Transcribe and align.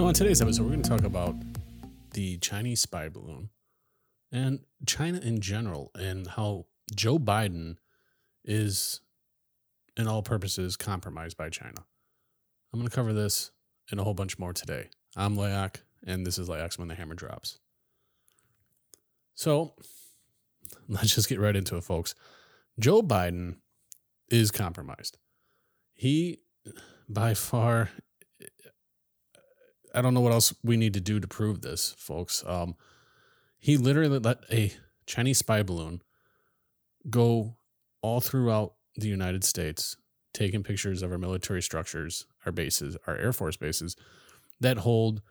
So, 0.00 0.06
on 0.06 0.14
today's 0.14 0.40
episode, 0.40 0.62
we're 0.62 0.70
going 0.70 0.82
to 0.82 0.88
talk 0.88 1.04
about 1.04 1.34
the 2.14 2.38
Chinese 2.38 2.80
spy 2.80 3.10
balloon 3.10 3.50
and 4.32 4.60
China 4.86 5.18
in 5.18 5.42
general 5.42 5.90
and 5.94 6.26
how 6.26 6.64
Joe 6.94 7.18
Biden 7.18 7.76
is, 8.42 9.02
in 9.98 10.08
all 10.08 10.22
purposes, 10.22 10.78
compromised 10.78 11.36
by 11.36 11.50
China. 11.50 11.84
I'm 12.72 12.80
going 12.80 12.88
to 12.88 12.96
cover 12.96 13.12
this 13.12 13.50
and 13.90 14.00
a 14.00 14.02
whole 14.02 14.14
bunch 14.14 14.38
more 14.38 14.54
today. 14.54 14.88
I'm 15.18 15.36
Laoch, 15.36 15.82
and 16.06 16.26
this 16.26 16.38
is 16.38 16.48
Laoch's 16.48 16.78
When 16.78 16.88
the 16.88 16.94
Hammer 16.94 17.14
Drops. 17.14 17.58
So, 19.34 19.74
let's 20.88 21.14
just 21.14 21.28
get 21.28 21.40
right 21.40 21.54
into 21.54 21.76
it, 21.76 21.84
folks. 21.84 22.14
Joe 22.78 23.02
Biden 23.02 23.56
is 24.30 24.50
compromised. 24.50 25.18
He, 25.92 26.38
by 27.06 27.34
far, 27.34 27.90
I 29.94 30.02
don't 30.02 30.14
know 30.14 30.20
what 30.20 30.32
else 30.32 30.54
we 30.62 30.76
need 30.76 30.94
to 30.94 31.00
do 31.00 31.20
to 31.20 31.26
prove 31.26 31.62
this, 31.62 31.94
folks. 31.98 32.44
Um, 32.46 32.76
he 33.58 33.76
literally 33.76 34.18
let 34.18 34.38
a 34.50 34.72
Chinese 35.06 35.38
spy 35.38 35.62
balloon 35.62 36.02
go 37.08 37.56
all 38.02 38.20
throughout 38.20 38.74
the 38.96 39.08
United 39.08 39.44
States, 39.44 39.96
taking 40.32 40.62
pictures 40.62 41.02
of 41.02 41.12
our 41.12 41.18
military 41.18 41.62
structures, 41.62 42.26
our 42.46 42.52
bases, 42.52 42.96
our 43.06 43.16
Air 43.16 43.32
Force 43.32 43.56
bases 43.56 43.96
that 44.60 44.78
hold 44.78 45.22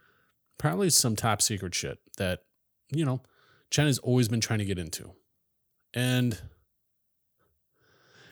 probably 0.57 0.89
some 0.89 1.15
top 1.15 1.41
secret 1.41 1.73
shit 1.73 1.99
that, 2.17 2.39
you 2.91 3.05
know, 3.05 3.21
China's 3.69 3.99
always 3.99 4.27
been 4.27 4.41
trying 4.41 4.59
to 4.59 4.65
get 4.65 4.79
into. 4.79 5.11
And 5.93 6.39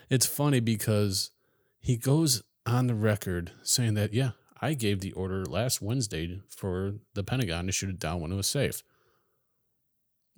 it's 0.10 0.26
funny 0.26 0.60
because 0.60 1.32
he 1.80 1.96
goes 1.96 2.44
on 2.66 2.88
the 2.88 2.96
record 2.96 3.52
saying 3.64 3.94
that, 3.94 4.14
yeah, 4.14 4.32
I 4.62 4.74
gave 4.74 5.00
the 5.00 5.12
order 5.12 5.46
last 5.46 5.82
Wednesday 5.82 6.42
for 6.50 6.96
the 7.14 7.24
Pentagon 7.24 7.68
to 7.68 7.72
shoot 7.72 7.90
it 7.90 8.00
down 8.00 8.22
when 8.22 8.32
it 8.32 8.36
was 8.36 8.48
safe. 8.48 8.84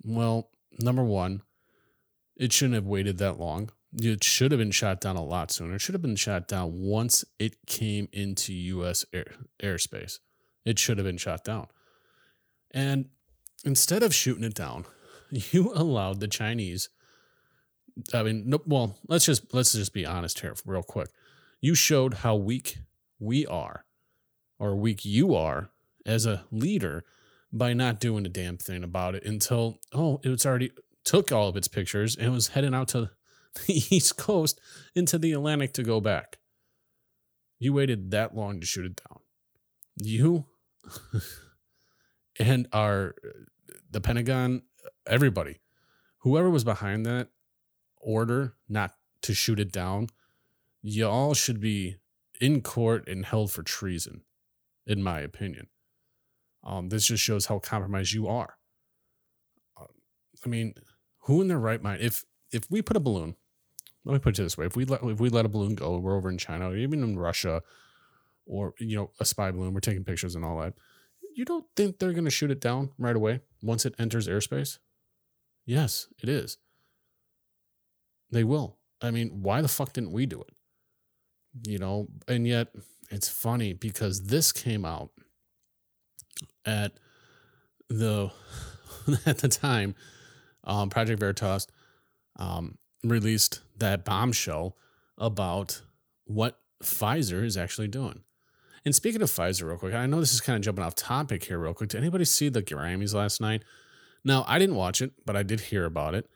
Well, 0.04 0.50
number 0.78 1.02
one, 1.02 1.42
it 2.36 2.52
shouldn't 2.52 2.74
have 2.74 2.86
waited 2.86 3.18
that 3.18 3.38
long. 3.38 3.70
It 3.92 4.22
should 4.22 4.52
have 4.52 4.58
been 4.58 4.70
shot 4.70 5.00
down 5.00 5.16
a 5.16 5.24
lot 5.24 5.50
sooner. 5.50 5.74
It 5.74 5.80
should 5.80 5.94
have 5.94 6.02
been 6.02 6.16
shot 6.16 6.48
down 6.48 6.80
once 6.80 7.24
it 7.38 7.56
came 7.66 8.08
into 8.12 8.52
U.S. 8.52 9.04
Air, 9.12 9.26
airspace. 9.62 10.20
It 10.64 10.78
should 10.78 10.98
have 10.98 11.06
been 11.06 11.16
shot 11.16 11.42
down. 11.42 11.66
And 12.70 13.06
instead 13.64 14.02
of 14.02 14.14
shooting 14.14 14.44
it 14.44 14.54
down, 14.54 14.84
you 15.30 15.72
allowed 15.74 16.20
the 16.20 16.28
Chinese. 16.28 16.88
I 18.14 18.22
mean, 18.22 18.44
no, 18.46 18.60
well, 18.64 18.96
let's 19.08 19.26
just 19.26 19.52
let's 19.52 19.72
just 19.72 19.92
be 19.92 20.06
honest 20.06 20.40
here, 20.40 20.54
real 20.64 20.82
quick. 20.82 21.08
You 21.60 21.74
showed 21.74 22.14
how 22.14 22.36
weak 22.36 22.78
we 23.18 23.44
are 23.46 23.84
or 24.60 24.76
weak 24.76 25.04
you 25.04 25.34
are 25.34 25.70
as 26.06 26.26
a 26.26 26.44
leader 26.52 27.04
by 27.52 27.72
not 27.72 27.98
doing 27.98 28.24
a 28.24 28.28
damn 28.28 28.56
thing 28.56 28.84
about 28.84 29.16
it 29.16 29.24
until 29.24 29.80
oh 29.92 30.20
it's 30.22 30.46
already 30.46 30.70
took 31.04 31.32
all 31.32 31.48
of 31.48 31.56
its 31.56 31.66
pictures 31.66 32.14
and 32.14 32.32
was 32.32 32.48
heading 32.48 32.74
out 32.74 32.86
to 32.86 33.10
the 33.66 33.84
east 33.90 34.16
coast 34.16 34.60
into 34.94 35.18
the 35.18 35.32
atlantic 35.32 35.72
to 35.72 35.82
go 35.82 36.00
back. 36.00 36.38
You 37.58 37.72
waited 37.72 38.12
that 38.12 38.36
long 38.36 38.60
to 38.60 38.66
shoot 38.66 38.86
it 38.86 39.00
down. 39.08 39.20
You 39.96 40.44
and 42.38 42.68
our 42.72 43.14
the 43.90 44.00
pentagon 44.00 44.62
everybody 45.06 45.60
whoever 46.18 46.48
was 46.48 46.64
behind 46.64 47.04
that 47.06 47.28
order 48.00 48.54
not 48.68 48.94
to 49.22 49.34
shoot 49.34 49.60
it 49.60 49.72
down 49.72 50.08
y'all 50.82 51.34
should 51.34 51.60
be 51.60 51.96
in 52.40 52.62
court 52.62 53.06
and 53.08 53.26
held 53.26 53.50
for 53.52 53.62
treason 53.62 54.22
in 54.90 55.02
my 55.02 55.20
opinion. 55.20 55.68
Um, 56.64 56.88
this 56.88 57.06
just 57.06 57.22
shows 57.22 57.46
how 57.46 57.60
compromised 57.60 58.12
you 58.12 58.26
are. 58.28 58.56
Uh, 59.80 59.86
I 60.44 60.48
mean, 60.48 60.74
who 61.20 61.40
in 61.40 61.48
their 61.48 61.58
right 61.58 61.82
mind? 61.82 62.02
If 62.02 62.24
if 62.52 62.64
we 62.70 62.82
put 62.82 62.96
a 62.96 63.00
balloon, 63.00 63.36
let 64.04 64.12
me 64.14 64.18
put 64.18 64.38
it 64.38 64.42
this 64.42 64.58
way: 64.58 64.66
if 64.66 64.76
we 64.76 64.84
let 64.84 65.02
if 65.04 65.20
we 65.20 65.28
let 65.28 65.46
a 65.46 65.48
balloon 65.48 65.76
go, 65.76 65.96
we're 65.98 66.16
over 66.16 66.28
in 66.28 66.38
China, 66.38 66.70
or 66.70 66.76
even 66.76 67.02
in 67.02 67.18
Russia, 67.18 67.62
or 68.46 68.74
you 68.78 68.96
know, 68.96 69.12
a 69.20 69.24
spy 69.24 69.50
balloon, 69.50 69.72
we're 69.72 69.80
taking 69.80 70.04
pictures 70.04 70.34
and 70.34 70.44
all 70.44 70.60
that. 70.60 70.74
You 71.34 71.44
don't 71.44 71.66
think 71.76 71.98
they're 71.98 72.12
going 72.12 72.24
to 72.24 72.30
shoot 72.30 72.50
it 72.50 72.60
down 72.60 72.90
right 72.98 73.14
away 73.14 73.40
once 73.62 73.86
it 73.86 73.94
enters 73.98 74.26
airspace? 74.26 74.78
Yes, 75.64 76.08
it 76.20 76.28
is. 76.28 76.58
They 78.32 78.42
will. 78.42 78.76
I 79.00 79.12
mean, 79.12 79.42
why 79.42 79.62
the 79.62 79.68
fuck 79.68 79.92
didn't 79.92 80.12
we 80.12 80.26
do 80.26 80.40
it? 80.40 80.54
You 81.70 81.78
know, 81.78 82.08
and 82.26 82.46
yet 82.46 82.68
it's 83.10 83.28
funny 83.28 83.72
because 83.72 84.24
this 84.24 84.52
came 84.52 84.84
out 84.84 85.10
at 86.64 86.92
the 87.88 88.30
at 89.26 89.38
the 89.38 89.48
time 89.48 89.94
um, 90.64 90.90
Project 90.90 91.18
Veritas 91.20 91.66
um, 92.36 92.78
released 93.02 93.60
that 93.78 94.04
bombshell 94.04 94.76
about 95.18 95.82
what 96.24 96.58
Pfizer 96.82 97.44
is 97.44 97.56
actually 97.56 97.88
doing. 97.88 98.22
And 98.84 98.94
speaking 98.94 99.20
of 99.20 99.30
Pfizer, 99.30 99.68
real 99.68 99.76
quick, 99.76 99.94
I 99.94 100.06
know 100.06 100.20
this 100.20 100.32
is 100.32 100.40
kind 100.40 100.56
of 100.56 100.62
jumping 100.62 100.84
off 100.84 100.94
topic 100.94 101.44
here, 101.44 101.58
real 101.58 101.74
quick. 101.74 101.90
Did 101.90 101.98
anybody 101.98 102.24
see 102.24 102.48
the 102.48 102.62
Grammys 102.62 103.14
last 103.14 103.40
night? 103.40 103.62
Now, 104.24 104.44
I 104.48 104.58
didn't 104.58 104.76
watch 104.76 105.02
it, 105.02 105.12
but 105.26 105.36
I 105.36 105.42
did 105.42 105.60
hear 105.60 105.84
about 105.84 106.14
it. 106.14 106.30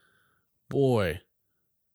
Boy, 0.68 1.20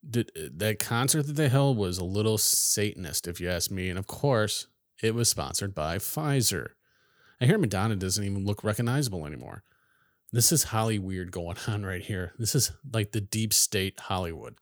did 0.07 0.31
that 0.35 0.79
concert 0.79 1.27
that 1.27 1.35
they 1.35 1.49
held 1.49 1.77
was 1.77 1.97
a 1.97 2.05
little 2.05 2.37
Satanist, 2.37 3.27
if 3.27 3.41
you 3.41 3.49
ask 3.49 3.69
me. 3.69 3.89
And 3.89 3.99
of 3.99 4.07
course, 4.07 4.67
it 5.01 5.13
was 5.13 5.29
sponsored 5.29 5.75
by 5.75 5.97
Pfizer. 5.97 6.69
I 7.41 7.45
hear 7.45 7.57
Madonna 7.57 7.95
doesn't 7.95 8.23
even 8.23 8.45
look 8.45 8.63
recognizable 8.63 9.25
anymore. 9.25 9.63
This 10.31 10.51
is 10.51 10.65
Holly 10.65 10.99
weird 10.99 11.31
going 11.31 11.57
on 11.67 11.85
right 11.85 12.01
here. 12.01 12.33
This 12.37 12.55
is 12.55 12.71
like 12.91 13.11
the 13.11 13.21
deep 13.21 13.53
state 13.53 13.99
Hollywood. 13.99 14.55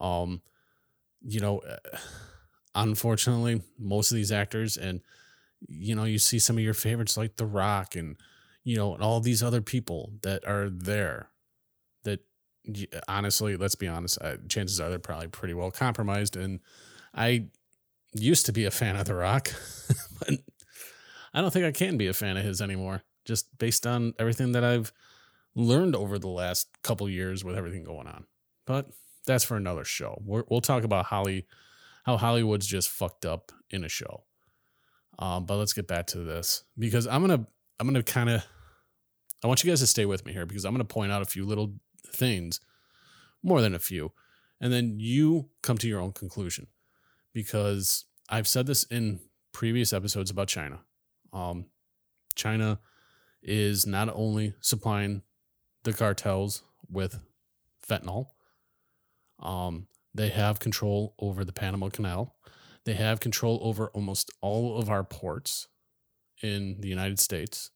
Um, 0.00 0.42
you 1.22 1.40
know, 1.40 1.58
uh, 1.58 1.98
unfortunately, 2.74 3.62
most 3.78 4.10
of 4.10 4.16
these 4.16 4.32
actors 4.32 4.76
and 4.76 5.00
you 5.68 5.94
know, 5.94 6.04
you 6.04 6.18
see 6.18 6.38
some 6.38 6.56
of 6.56 6.64
your 6.64 6.74
favorites 6.74 7.18
like 7.18 7.36
The 7.36 7.44
Rock 7.44 7.94
and 7.94 8.16
you 8.64 8.76
know, 8.76 8.94
and 8.94 9.02
all 9.02 9.20
these 9.20 9.42
other 9.42 9.60
people 9.60 10.12
that 10.22 10.46
are 10.46 10.68
there 10.70 11.29
honestly, 13.08 13.56
let's 13.56 13.74
be 13.74 13.88
honest, 13.88 14.18
uh, 14.20 14.36
chances 14.48 14.80
are 14.80 14.90
they're 14.90 14.98
probably 14.98 15.28
pretty 15.28 15.54
well 15.54 15.70
compromised 15.70 16.36
and 16.36 16.60
I 17.14 17.46
used 18.12 18.46
to 18.46 18.52
be 18.52 18.64
a 18.64 18.70
fan 18.70 18.96
of 18.96 19.06
The 19.06 19.14
Rock, 19.14 19.52
but 20.18 20.38
I 21.32 21.40
don't 21.40 21.52
think 21.52 21.64
I 21.64 21.72
can 21.72 21.96
be 21.96 22.06
a 22.06 22.12
fan 22.12 22.36
of 22.36 22.44
his 22.44 22.60
anymore, 22.60 23.02
just 23.24 23.56
based 23.58 23.86
on 23.86 24.14
everything 24.18 24.52
that 24.52 24.64
I've 24.64 24.92
learned 25.54 25.96
over 25.96 26.18
the 26.18 26.28
last 26.28 26.68
couple 26.82 27.08
years 27.08 27.44
with 27.44 27.56
everything 27.56 27.84
going 27.84 28.06
on. 28.06 28.26
But 28.66 28.90
that's 29.26 29.44
for 29.44 29.56
another 29.56 29.84
show. 29.84 30.20
we 30.24 30.42
will 30.48 30.60
talk 30.60 30.84
about 30.84 31.06
Holly, 31.06 31.46
how 32.04 32.16
Hollywood's 32.16 32.66
just 32.66 32.88
fucked 32.88 33.24
up 33.24 33.52
in 33.70 33.84
a 33.84 33.88
show. 33.88 34.24
Um, 35.18 35.44
but 35.44 35.56
let's 35.56 35.72
get 35.72 35.86
back 35.86 36.06
to 36.08 36.18
this 36.18 36.64
because 36.78 37.06
I'm 37.06 37.20
gonna 37.20 37.46
I'm 37.78 37.86
gonna 37.86 38.02
kind 38.02 38.30
of 38.30 38.44
I 39.44 39.46
want 39.46 39.62
you 39.62 39.70
guys 39.70 39.80
to 39.80 39.86
stay 39.86 40.06
with 40.06 40.24
me 40.24 40.32
here 40.32 40.46
because 40.46 40.64
I'm 40.64 40.72
gonna 40.72 40.84
point 40.84 41.12
out 41.12 41.20
a 41.20 41.26
few 41.26 41.44
little 41.44 41.74
things, 42.12 42.60
more 43.42 43.60
than 43.60 43.74
a 43.74 43.78
few, 43.78 44.12
and 44.60 44.72
then 44.72 44.96
you 44.98 45.48
come 45.62 45.78
to 45.78 45.88
your 45.88 46.00
own 46.00 46.12
conclusion 46.12 46.66
because 47.32 48.04
I've 48.28 48.48
said 48.48 48.66
this 48.66 48.84
in 48.84 49.20
previous 49.52 49.92
episodes 49.92 50.30
about 50.30 50.48
China. 50.48 50.80
Um, 51.32 51.66
China 52.34 52.80
is 53.42 53.86
not 53.86 54.10
only 54.12 54.54
supplying 54.60 55.22
the 55.84 55.92
cartels 55.92 56.62
with 56.90 57.20
fentanyl, 57.86 58.26
um, 59.40 59.86
they 60.14 60.28
have 60.28 60.58
control 60.58 61.14
over 61.18 61.44
the 61.44 61.52
Panama 61.52 61.88
Canal. 61.88 62.34
They 62.84 62.94
have 62.94 63.20
control 63.20 63.58
over 63.62 63.88
almost 63.88 64.30
all 64.40 64.78
of 64.78 64.90
our 64.90 65.04
ports 65.04 65.68
in 66.42 66.80
the 66.80 66.88
United 66.88 67.18
States. 67.18 67.70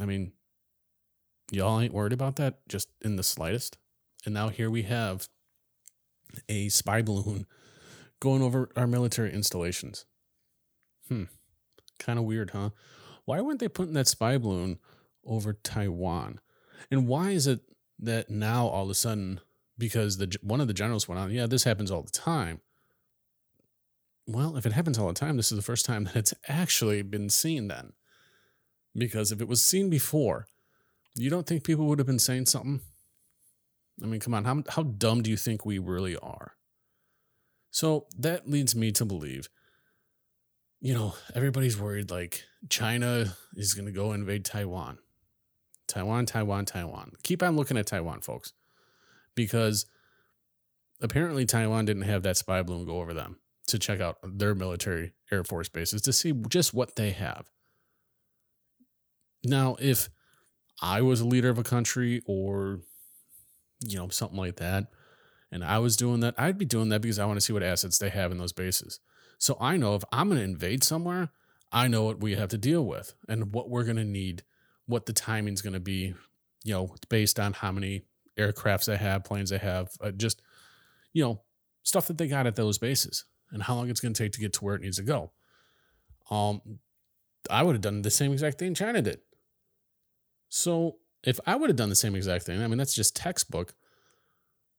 I 0.00 0.04
mean, 0.04 0.32
y'all 1.50 1.80
ain't 1.80 1.94
worried 1.94 2.12
about 2.12 2.36
that 2.36 2.66
just 2.68 2.88
in 3.02 3.16
the 3.16 3.22
slightest. 3.22 3.78
And 4.24 4.34
now 4.34 4.48
here 4.48 4.70
we 4.70 4.82
have 4.82 5.28
a 6.48 6.68
spy 6.68 7.02
balloon 7.02 7.46
going 8.20 8.42
over 8.42 8.70
our 8.76 8.86
military 8.86 9.32
installations. 9.32 10.06
Hmm. 11.08 11.24
Kind 11.98 12.18
of 12.18 12.24
weird, 12.24 12.50
huh? 12.50 12.70
Why 13.24 13.40
weren't 13.40 13.60
they 13.60 13.68
putting 13.68 13.94
that 13.94 14.08
spy 14.08 14.38
balloon 14.38 14.78
over 15.24 15.52
Taiwan? 15.52 16.40
And 16.90 17.06
why 17.06 17.30
is 17.30 17.46
it 17.46 17.60
that 17.98 18.30
now 18.30 18.66
all 18.66 18.84
of 18.84 18.90
a 18.90 18.94
sudden, 18.94 19.40
because 19.78 20.18
the 20.18 20.36
one 20.42 20.60
of 20.60 20.68
the 20.68 20.74
generals 20.74 21.08
went 21.08 21.20
on, 21.20 21.30
yeah, 21.30 21.46
this 21.46 21.64
happens 21.64 21.90
all 21.90 22.02
the 22.02 22.10
time. 22.10 22.60
Well, 24.26 24.56
if 24.56 24.64
it 24.64 24.72
happens 24.72 24.98
all 24.98 25.08
the 25.08 25.14
time, 25.14 25.36
this 25.36 25.52
is 25.52 25.56
the 25.56 25.62
first 25.62 25.84
time 25.84 26.04
that 26.04 26.16
it's 26.16 26.34
actually 26.48 27.02
been 27.02 27.28
seen 27.28 27.68
then. 27.68 27.92
Because 28.96 29.32
if 29.32 29.40
it 29.40 29.48
was 29.48 29.62
seen 29.62 29.90
before, 29.90 30.46
you 31.16 31.30
don't 31.30 31.46
think 31.46 31.64
people 31.64 31.86
would 31.86 31.98
have 31.98 32.06
been 32.06 32.18
saying 32.18 32.46
something? 32.46 32.80
I 34.02 34.06
mean, 34.06 34.20
come 34.20 34.34
on, 34.34 34.44
how, 34.44 34.62
how 34.68 34.82
dumb 34.82 35.22
do 35.22 35.30
you 35.30 35.36
think 35.36 35.64
we 35.64 35.78
really 35.78 36.16
are? 36.16 36.54
So 37.70 38.06
that 38.18 38.48
leads 38.48 38.74
me 38.74 38.92
to 38.92 39.04
believe 39.04 39.48
you 40.84 40.92
know, 40.92 41.14
everybody's 41.34 41.80
worried 41.80 42.10
like 42.10 42.44
China 42.68 43.34
is 43.56 43.72
going 43.72 43.86
to 43.86 43.90
go 43.90 44.12
invade 44.12 44.44
Taiwan. 44.44 44.98
Taiwan, 45.88 46.26
Taiwan, 46.26 46.66
Taiwan. 46.66 47.12
Keep 47.22 47.42
on 47.42 47.56
looking 47.56 47.78
at 47.78 47.86
Taiwan, 47.86 48.20
folks, 48.20 48.52
because 49.34 49.86
apparently 51.00 51.46
Taiwan 51.46 51.86
didn't 51.86 52.02
have 52.02 52.22
that 52.24 52.36
spy 52.36 52.62
balloon 52.62 52.84
go 52.84 53.00
over 53.00 53.14
them 53.14 53.38
to 53.68 53.78
check 53.78 54.02
out 54.02 54.18
their 54.22 54.54
military 54.54 55.14
air 55.32 55.42
force 55.42 55.70
bases 55.70 56.02
to 56.02 56.12
see 56.12 56.34
just 56.50 56.74
what 56.74 56.96
they 56.96 57.12
have. 57.12 57.50
Now, 59.42 59.76
if 59.80 60.10
I 60.80 61.02
was 61.02 61.20
a 61.20 61.26
leader 61.26 61.48
of 61.48 61.58
a 61.58 61.62
country 61.62 62.22
or, 62.26 62.80
you 63.80 63.96
know, 63.96 64.08
something 64.08 64.38
like 64.38 64.56
that, 64.56 64.86
and 65.50 65.64
I 65.64 65.78
was 65.78 65.96
doing 65.96 66.20
that, 66.20 66.34
I'd 66.36 66.58
be 66.58 66.64
doing 66.64 66.88
that 66.88 67.00
because 67.00 67.18
I 67.18 67.26
want 67.26 67.36
to 67.36 67.40
see 67.40 67.52
what 67.52 67.62
assets 67.62 67.98
they 67.98 68.08
have 68.10 68.32
in 68.32 68.38
those 68.38 68.52
bases. 68.52 69.00
So 69.38 69.56
I 69.60 69.76
know 69.76 69.94
if 69.94 70.04
I'm 70.10 70.28
going 70.28 70.38
to 70.38 70.44
invade 70.44 70.82
somewhere, 70.82 71.30
I 71.70 71.88
know 71.88 72.04
what 72.04 72.20
we 72.20 72.34
have 72.34 72.48
to 72.50 72.58
deal 72.58 72.84
with 72.84 73.14
and 73.28 73.52
what 73.52 73.68
we're 73.68 73.84
going 73.84 73.96
to 73.96 74.04
need, 74.04 74.42
what 74.86 75.06
the 75.06 75.12
timing's 75.12 75.62
going 75.62 75.74
to 75.74 75.80
be, 75.80 76.14
you 76.64 76.72
know, 76.72 76.94
based 77.08 77.38
on 77.38 77.52
how 77.52 77.72
many 77.72 78.02
aircrafts 78.36 78.86
they 78.86 78.96
have, 78.96 79.24
planes 79.24 79.50
they 79.50 79.58
have, 79.58 79.90
uh, 80.00 80.10
just, 80.10 80.42
you 81.12 81.22
know, 81.22 81.42
stuff 81.82 82.06
that 82.06 82.18
they 82.18 82.26
got 82.26 82.46
at 82.46 82.56
those 82.56 82.78
bases 82.78 83.24
and 83.50 83.62
how 83.62 83.74
long 83.74 83.90
it's 83.90 84.00
going 84.00 84.14
to 84.14 84.22
take 84.22 84.32
to 84.32 84.40
get 84.40 84.52
to 84.54 84.64
where 84.64 84.74
it 84.74 84.82
needs 84.82 84.96
to 84.96 85.02
go. 85.02 85.30
Um, 86.30 86.60
I 87.50 87.62
would 87.62 87.74
have 87.74 87.82
done 87.82 88.02
the 88.02 88.10
same 88.10 88.32
exact 88.32 88.58
thing 88.58 88.74
China 88.74 89.02
did. 89.02 89.20
So 90.56 90.98
if 91.24 91.40
I 91.48 91.56
would 91.56 91.68
have 91.68 91.76
done 91.76 91.88
the 91.88 91.96
same 91.96 92.14
exact 92.14 92.44
thing, 92.46 92.62
I 92.62 92.68
mean, 92.68 92.78
that's 92.78 92.94
just 92.94 93.16
textbook. 93.16 93.74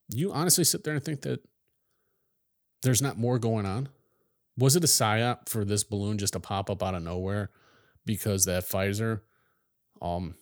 You 0.08 0.32
honestly 0.32 0.64
sit 0.64 0.86
there 0.86 0.94
and 0.94 1.04
think 1.04 1.24
that 1.24 1.42
there's 2.82 3.02
not 3.02 3.18
more 3.18 3.38
going 3.38 3.66
on? 3.66 3.90
Was 4.58 4.78
it 4.78 4.86
a 4.86 4.88
psyop 4.88 5.50
for 5.50 5.66
this 5.66 5.84
balloon 5.84 6.18
just 6.18 6.32
to 6.32 6.40
pop 6.40 6.70
up 6.70 6.82
out 6.82 6.96
of 6.96 7.04
nowhere 7.04 7.50
because 8.06 8.46
that 8.46 8.64
Pfizer, 8.64 9.20
um, 10.02 10.36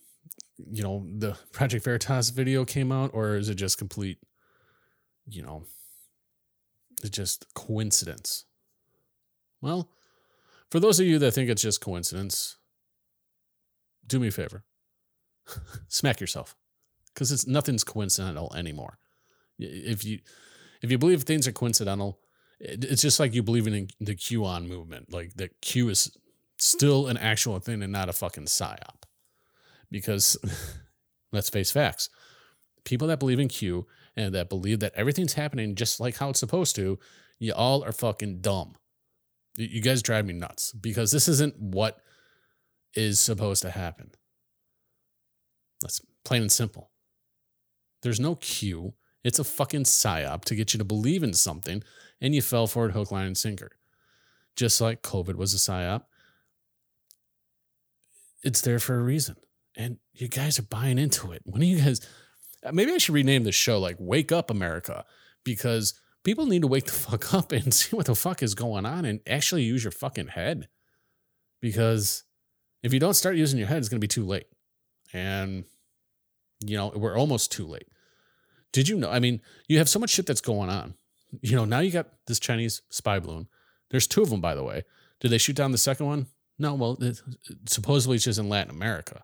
you 0.71 0.83
know, 0.83 1.03
the 1.17 1.35
Project 1.51 1.83
Veritas 1.83 2.29
video 2.29 2.63
came 2.63 2.91
out, 2.91 3.09
or 3.11 3.33
is 3.33 3.49
it 3.49 3.55
just 3.55 3.79
complete, 3.79 4.19
you 5.25 5.41
know, 5.41 5.63
it's 7.01 7.09
just 7.09 7.51
coincidence? 7.55 8.45
Well, 9.61 9.89
for 10.69 10.79
those 10.79 10.99
of 10.99 11.07
you 11.07 11.17
that 11.17 11.31
think 11.31 11.49
it's 11.49 11.63
just 11.63 11.81
coincidence, 11.81 12.57
do 14.05 14.19
me 14.19 14.27
a 14.27 14.31
favor. 14.31 14.63
Smack 15.87 16.19
yourself. 16.19 16.55
Because 17.13 17.31
it's 17.31 17.47
nothing's 17.47 17.83
coincidental 17.83 18.53
anymore. 18.55 18.97
If 19.59 20.03
you 20.03 20.19
if 20.81 20.91
you 20.91 20.97
believe 20.97 21.23
things 21.23 21.47
are 21.47 21.51
coincidental, 21.51 22.19
it's 22.59 23.01
just 23.01 23.19
like 23.19 23.33
you 23.33 23.43
believing 23.43 23.73
in 23.73 23.87
the 23.99 24.15
QAnon 24.15 24.67
movement. 24.67 25.11
Like 25.11 25.35
that 25.35 25.61
Q 25.61 25.89
is 25.89 26.11
still 26.57 27.07
an 27.07 27.17
actual 27.17 27.59
thing 27.59 27.83
and 27.83 27.91
not 27.91 28.09
a 28.09 28.13
fucking 28.13 28.45
psyop. 28.45 29.03
Because 29.91 30.37
let's 31.31 31.49
face 31.49 31.71
facts. 31.71 32.09
People 32.83 33.07
that 33.07 33.19
believe 33.19 33.39
in 33.39 33.47
Q 33.47 33.87
and 34.15 34.33
that 34.33 34.49
believe 34.49 34.79
that 34.79 34.93
everything's 34.95 35.33
happening 35.33 35.75
just 35.75 35.99
like 35.99 36.17
how 36.17 36.29
it's 36.29 36.39
supposed 36.39 36.75
to, 36.75 36.99
you 37.39 37.53
all 37.53 37.83
are 37.83 37.91
fucking 37.91 38.41
dumb. 38.41 38.75
You 39.55 39.81
guys 39.81 40.01
drive 40.01 40.25
me 40.25 40.33
nuts 40.33 40.71
because 40.71 41.11
this 41.11 41.27
isn't 41.27 41.59
what 41.59 41.99
is 42.95 43.19
supposed 43.19 43.61
to 43.61 43.71
happen. 43.71 44.11
That's 45.83 46.01
plain 46.25 46.41
and 46.41 46.51
simple. 46.51 46.89
There's 48.01 48.19
no 48.19 48.35
cue. 48.35 48.93
It's 49.23 49.39
a 49.39 49.43
fucking 49.43 49.83
psyop 49.83 50.43
to 50.45 50.55
get 50.55 50.73
you 50.73 50.77
to 50.79 50.83
believe 50.83 51.23
in 51.23 51.33
something, 51.33 51.83
and 52.19 52.33
you 52.33 52.41
fell 52.41 52.67
for 52.67 52.87
it 52.87 52.91
hook, 52.93 53.11
line, 53.11 53.27
and 53.27 53.37
sinker. 53.37 53.71
Just 54.55 54.81
like 54.81 55.01
COVID 55.01 55.35
was 55.35 55.53
a 55.53 55.57
psyop. 55.57 56.03
It's 58.43 58.61
there 58.61 58.79
for 58.79 58.99
a 58.99 59.03
reason. 59.03 59.35
And 59.75 59.97
you 60.13 60.27
guys 60.27 60.59
are 60.59 60.63
buying 60.63 60.99
into 60.99 61.31
it. 61.31 61.41
When 61.45 61.61
are 61.61 61.65
you 61.65 61.79
guys 61.79 62.01
uh, 62.63 62.71
maybe 62.71 62.91
I 62.91 62.97
should 62.97 63.15
rename 63.15 63.43
the 63.43 63.51
show 63.51 63.79
like 63.79 63.97
Wake 63.99 64.31
Up 64.31 64.49
America 64.49 65.05
because 65.43 65.93
people 66.23 66.45
need 66.45 66.61
to 66.61 66.67
wake 66.67 66.85
the 66.85 66.91
fuck 66.93 67.33
up 67.33 67.51
and 67.51 67.73
see 67.73 67.95
what 67.95 68.05
the 68.05 68.15
fuck 68.15 68.41
is 68.41 68.55
going 68.55 68.85
on 68.85 69.05
and 69.05 69.19
actually 69.27 69.63
use 69.63 69.83
your 69.83 69.91
fucking 69.91 70.27
head. 70.27 70.67
Because 71.61 72.23
if 72.81 72.93
you 72.93 72.99
don't 72.99 73.13
start 73.13 73.35
using 73.35 73.59
your 73.59 73.67
head, 73.67 73.77
it's 73.77 73.89
going 73.89 73.99
to 73.99 74.03
be 74.03 74.07
too 74.07 74.25
late. 74.25 74.47
And, 75.13 75.65
you 76.65 76.77
know, 76.77 76.91
we're 76.95 77.17
almost 77.17 77.51
too 77.51 77.65
late. 77.65 77.87
Did 78.71 78.87
you 78.87 78.97
know? 78.97 79.09
I 79.09 79.19
mean, 79.19 79.41
you 79.67 79.77
have 79.77 79.89
so 79.89 79.99
much 79.99 80.09
shit 80.09 80.25
that's 80.25 80.41
going 80.41 80.69
on. 80.69 80.95
You 81.41 81.55
know, 81.55 81.65
now 81.65 81.79
you 81.79 81.91
got 81.91 82.09
this 82.27 82.39
Chinese 82.39 82.81
spy 82.89 83.19
balloon. 83.19 83.47
There's 83.91 84.07
two 84.07 84.21
of 84.21 84.29
them, 84.29 84.41
by 84.41 84.55
the 84.55 84.63
way. 84.63 84.83
Did 85.19 85.31
they 85.31 85.37
shoot 85.37 85.55
down 85.55 85.71
the 85.71 85.77
second 85.77 86.05
one? 86.05 86.27
No, 86.59 86.73
well, 86.75 86.97
it, 87.01 87.21
supposedly 87.67 88.15
it's 88.15 88.25
just 88.25 88.39
in 88.39 88.49
Latin 88.49 88.71
America, 88.71 89.23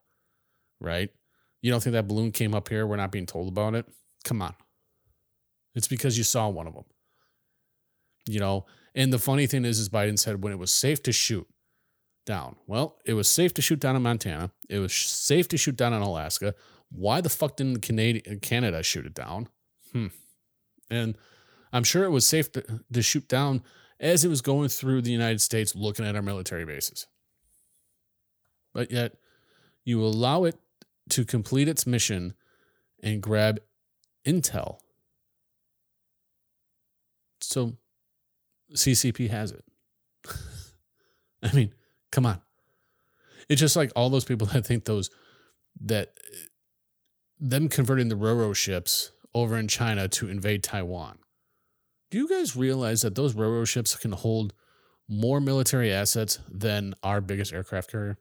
right? 0.79 1.09
You 1.61 1.71
don't 1.71 1.81
think 1.83 1.93
that 1.93 2.07
balloon 2.07 2.31
came 2.31 2.55
up 2.55 2.69
here? 2.69 2.87
We're 2.87 2.95
not 2.95 3.11
being 3.11 3.25
told 3.25 3.47
about 3.47 3.75
it? 3.75 3.85
Come 4.23 4.41
on. 4.41 4.55
It's 5.75 5.87
because 5.87 6.17
you 6.17 6.23
saw 6.23 6.47
one 6.49 6.67
of 6.67 6.73
them. 6.73 6.85
You 8.27 8.39
know, 8.39 8.65
and 8.95 9.13
the 9.13 9.19
funny 9.19 9.47
thing 9.47 9.65
is, 9.65 9.79
is 9.79 9.89
Biden 9.89 10.17
said 10.17 10.43
when 10.43 10.53
it 10.53 10.59
was 10.59 10.71
safe 10.71 11.01
to 11.03 11.11
shoot 11.11 11.47
down. 12.25 12.55
Well, 12.67 12.97
it 13.05 13.13
was 13.13 13.27
safe 13.27 13.53
to 13.55 13.61
shoot 13.61 13.79
down 13.79 13.95
in 13.95 14.03
Montana. 14.03 14.51
It 14.69 14.79
was 14.79 14.93
safe 14.93 15.47
to 15.49 15.57
shoot 15.57 15.75
down 15.75 15.93
in 15.93 16.01
Alaska. 16.01 16.53
Why 16.91 17.21
the 17.21 17.29
fuck 17.29 17.57
didn't 17.57 17.81
Canada, 17.81 18.37
Canada 18.37 18.83
shoot 18.83 19.05
it 19.05 19.13
down? 19.13 19.47
Hmm. 19.93 20.07
And 20.89 21.15
I'm 21.71 21.83
sure 21.83 22.03
it 22.03 22.09
was 22.09 22.25
safe 22.25 22.51
to, 22.53 22.81
to 22.91 23.01
shoot 23.01 23.27
down 23.27 23.63
as 23.99 24.23
it 24.23 24.29
was 24.29 24.41
going 24.41 24.69
through 24.69 25.01
the 25.01 25.11
United 25.11 25.41
States 25.41 25.75
looking 25.75 26.05
at 26.05 26.15
our 26.15 26.21
military 26.21 26.65
bases. 26.65 27.05
But 28.73 28.91
yet, 28.91 29.15
you 29.83 30.01
allow 30.03 30.45
it 30.45 30.55
to 31.09 31.25
complete 31.25 31.67
its 31.67 31.85
mission 31.85 32.33
and 33.01 33.21
grab 33.21 33.59
intel. 34.25 34.79
So 37.41 37.77
CCP 38.73 39.29
has 39.29 39.51
it. 39.51 39.63
I 41.43 41.53
mean, 41.53 41.73
come 42.11 42.25
on. 42.25 42.41
It's 43.47 43.59
just 43.59 43.75
like 43.75 43.91
all 43.95 44.09
those 44.09 44.25
people 44.25 44.47
that 44.53 44.65
think 44.65 44.85
those 44.85 45.09
that 45.81 46.13
them 47.39 47.69
converting 47.69 48.09
the 48.09 48.15
Roro 48.15 48.55
ships 48.55 49.11
over 49.33 49.57
in 49.57 49.67
China 49.67 50.07
to 50.07 50.29
invade 50.29 50.63
Taiwan. 50.63 51.19
Do 52.11 52.17
you 52.17 52.27
guys 52.27 52.55
realize 52.55 53.01
that 53.03 53.15
those 53.15 53.35
Roro 53.35 53.67
ships 53.67 53.95
can 53.95 54.11
hold 54.11 54.53
more 55.07 55.39
military 55.39 55.91
assets 55.91 56.39
than 56.49 56.95
our 57.03 57.21
biggest 57.21 57.53
aircraft 57.53 57.91
carrier? 57.91 58.17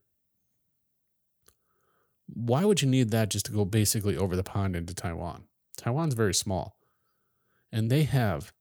why 2.34 2.64
would 2.64 2.82
you 2.82 2.88
need 2.88 3.10
that 3.10 3.30
just 3.30 3.46
to 3.46 3.52
go 3.52 3.64
basically 3.64 4.16
over 4.16 4.36
the 4.36 4.44
pond 4.44 4.76
into 4.76 4.94
Taiwan? 4.94 5.44
Taiwan's 5.76 6.14
very 6.14 6.34
small. 6.34 6.76
And 7.72 7.90
they 7.90 8.04
have 8.04 8.52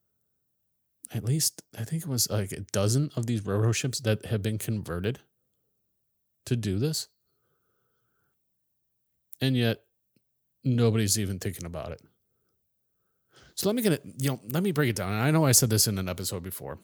at 1.13 1.23
least, 1.23 1.61
I 1.77 1.83
think 1.83 2.03
it 2.03 2.09
was 2.09 2.29
like 2.29 2.51
a 2.51 2.61
dozen 2.61 3.11
of 3.15 3.25
these 3.25 3.41
Roro 3.41 3.73
ships 3.73 3.99
that 4.01 4.25
have 4.25 4.41
been 4.41 4.57
converted 4.57 5.19
to 6.45 6.55
do 6.55 6.77
this. 6.77 7.07
And 9.39 9.55
yet, 9.55 9.83
nobody's 10.75 11.17
even 11.19 11.39
thinking 11.39 11.65
about 11.65 11.91
it. 11.91 12.01
So 13.55 13.67
let 13.67 13.75
me 13.75 13.81
get 13.81 13.93
it, 13.93 14.03
you 14.19 14.31
know, 14.31 14.39
let 14.51 14.61
me 14.61 14.71
break 14.71 14.89
it 14.89 14.95
down. 14.95 15.11
And 15.13 15.21
I 15.21 15.31
know 15.31 15.45
I 15.45 15.51
said 15.51 15.69
this 15.69 15.87
in 15.87 15.97
an 15.97 16.07
episode 16.07 16.43
before. 16.43 16.79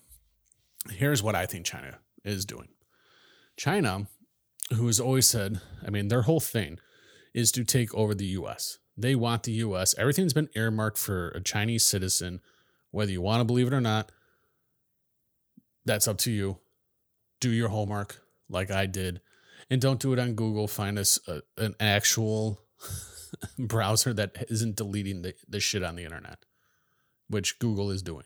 Here's 0.90 1.22
what 1.22 1.36
I 1.36 1.46
think 1.46 1.66
China 1.66 2.00
is 2.26 2.46
doing 2.46 2.70
China 3.58 4.08
who 4.74 4.88
has 4.88 5.00
always 5.00 5.28
said, 5.28 5.60
I 5.86 5.90
mean, 5.90 6.08
their 6.08 6.24
whole 6.24 6.40
thing 6.40 6.80
is 7.34 7.52
to 7.52 7.64
take 7.64 7.94
over 7.94 8.16
the 8.16 8.26
US. 8.26 8.80
They 8.98 9.16
want 9.16 9.44
the 9.44 9.52
US. 9.54 9.96
Everything's 9.98 10.34
been 10.34 10.50
earmarked 10.56 10.98
for 10.98 11.30
a 11.30 11.42
Chinese 11.42 11.84
citizen, 11.84 12.42
whether 12.92 13.12
you 13.12 13.22
want 13.22 13.42
to 13.42 13.46
believe 13.46 13.68
it 13.68 13.74
or 13.74 13.82
not. 13.82 14.12
That's 15.86 16.08
up 16.08 16.18
to 16.20 16.32
you. 16.32 16.60
Do 17.40 17.50
your 17.50 17.70
homework 17.70 18.22
like 18.50 18.72
I 18.72 18.86
did. 18.86 19.22
And 19.70 19.82
don't 19.82 20.00
do 20.00 20.14
it 20.14 20.20
on 20.20 20.34
Google. 20.34 20.68
Find 20.68 20.98
us 20.98 21.20
a, 21.28 21.42
an 21.58 21.76
actual 21.80 22.62
browser 23.60 24.14
that 24.14 24.46
isn't 24.50 24.76
deleting 24.76 25.22
the, 25.22 25.34
the 25.48 25.60
shit 25.60 25.84
on 25.84 25.96
the 25.96 26.04
internet, 26.04 26.40
which 27.28 27.60
Google 27.60 27.92
is 27.92 28.02
doing. 28.02 28.26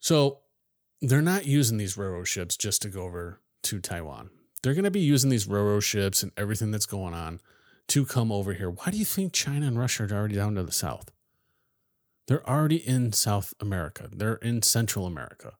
So 0.00 0.40
they're 1.00 1.22
not 1.22 1.46
using 1.46 1.78
these 1.78 1.96
Roro 1.96 2.26
ships 2.26 2.56
just 2.56 2.82
to 2.82 2.88
go 2.88 3.02
over 3.02 3.40
to 3.64 3.80
Taiwan. 3.80 4.30
They're 4.62 4.74
going 4.74 4.84
to 4.84 4.90
be 4.90 5.00
using 5.00 5.30
these 5.30 5.46
Roro 5.46 5.82
ships 5.82 6.22
and 6.22 6.32
everything 6.36 6.70
that's 6.70 6.86
going 6.86 7.14
on 7.14 7.40
to 7.88 8.06
come 8.06 8.32
over 8.32 8.54
here. 8.54 8.70
Why 8.70 8.90
do 8.90 8.96
you 8.96 9.04
think 9.04 9.32
China 9.32 9.66
and 9.66 9.78
Russia 9.78 10.04
are 10.04 10.12
already 10.12 10.36
down 10.36 10.54
to 10.54 10.62
the 10.62 10.72
south? 10.72 11.10
They're 12.26 12.48
already 12.48 12.76
in 12.76 13.12
South 13.12 13.52
America. 13.60 14.08
They're 14.10 14.36
in 14.36 14.62
Central 14.62 15.06
America. 15.06 15.54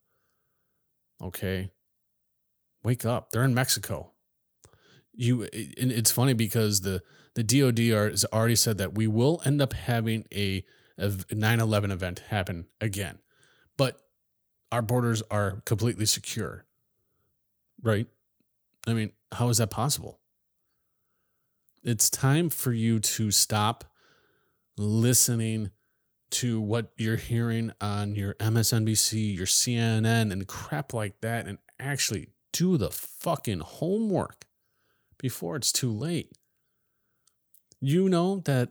Okay. 1.22 1.70
Wake 2.82 3.04
up. 3.04 3.30
They're 3.30 3.44
in 3.44 3.54
Mexico. 3.54 4.12
You 5.12 5.48
it's 5.52 6.10
funny 6.10 6.32
because 6.32 6.80
the 6.80 7.02
the 7.34 7.42
DoD 7.42 7.78
has 8.10 8.24
already 8.32 8.56
said 8.56 8.78
that 8.78 8.94
we 8.94 9.06
will 9.06 9.40
end 9.44 9.60
up 9.60 9.72
having 9.72 10.24
a, 10.32 10.64
a 10.98 11.08
9/11 11.08 11.90
event 11.92 12.20
happen 12.28 12.66
again. 12.80 13.18
But 13.76 14.00
our 14.70 14.82
borders 14.82 15.22
are 15.30 15.62
completely 15.64 16.06
secure. 16.06 16.64
right? 17.82 18.06
I 18.86 18.92
mean, 18.94 19.12
how 19.32 19.48
is 19.48 19.58
that 19.58 19.70
possible? 19.70 20.20
It's 21.82 22.08
time 22.08 22.48
for 22.50 22.72
you 22.72 22.98
to 23.00 23.30
stop 23.30 23.84
listening 24.76 25.70
to 26.30 26.60
what 26.60 26.92
you're 26.96 27.16
hearing 27.16 27.72
on 27.80 28.14
your 28.16 28.34
MSNBC, 28.34 29.36
your 29.36 29.46
CNN, 29.46 30.32
and 30.32 30.46
crap 30.48 30.92
like 30.94 31.20
that, 31.20 31.46
and 31.46 31.58
actually 31.78 32.28
do 32.52 32.76
the 32.76 32.90
fucking 32.90 33.60
homework 33.60 34.46
before 35.18 35.56
it's 35.56 35.72
too 35.72 35.92
late. 35.92 36.32
You 37.86 38.08
know 38.08 38.38
that 38.46 38.70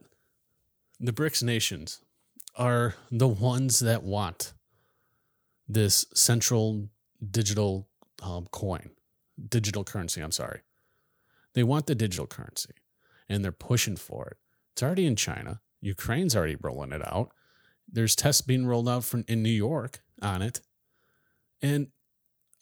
the 1.00 1.14
BRICS 1.14 1.44
nations 1.44 2.02
are 2.56 2.96
the 3.12 3.28
ones 3.28 3.78
that 3.78 4.02
want 4.02 4.54
this 5.68 6.08
central 6.16 6.90
digital 7.30 7.88
um, 8.24 8.48
coin, 8.50 8.90
digital 9.50 9.84
currency. 9.84 10.20
I'm 10.20 10.32
sorry. 10.32 10.62
They 11.54 11.62
want 11.62 11.86
the 11.86 11.94
digital 11.94 12.26
currency 12.26 12.74
and 13.30 13.44
they're 13.44 13.52
pushing 13.52 13.98
for 13.98 14.30
it. 14.30 14.38
It's 14.72 14.82
already 14.82 15.06
in 15.06 15.16
China. 15.16 15.62
Ukraine's 15.80 16.36
already 16.36 16.58
rolling 16.60 16.92
it 16.92 17.08
out. 17.08 17.30
There's 17.88 18.16
tests 18.16 18.42
being 18.42 18.66
rolled 18.66 18.90
out 18.90 19.14
in 19.28 19.44
New 19.44 19.50
York 19.50 20.02
on 20.24 20.42
it. 20.42 20.60
And 21.62 21.90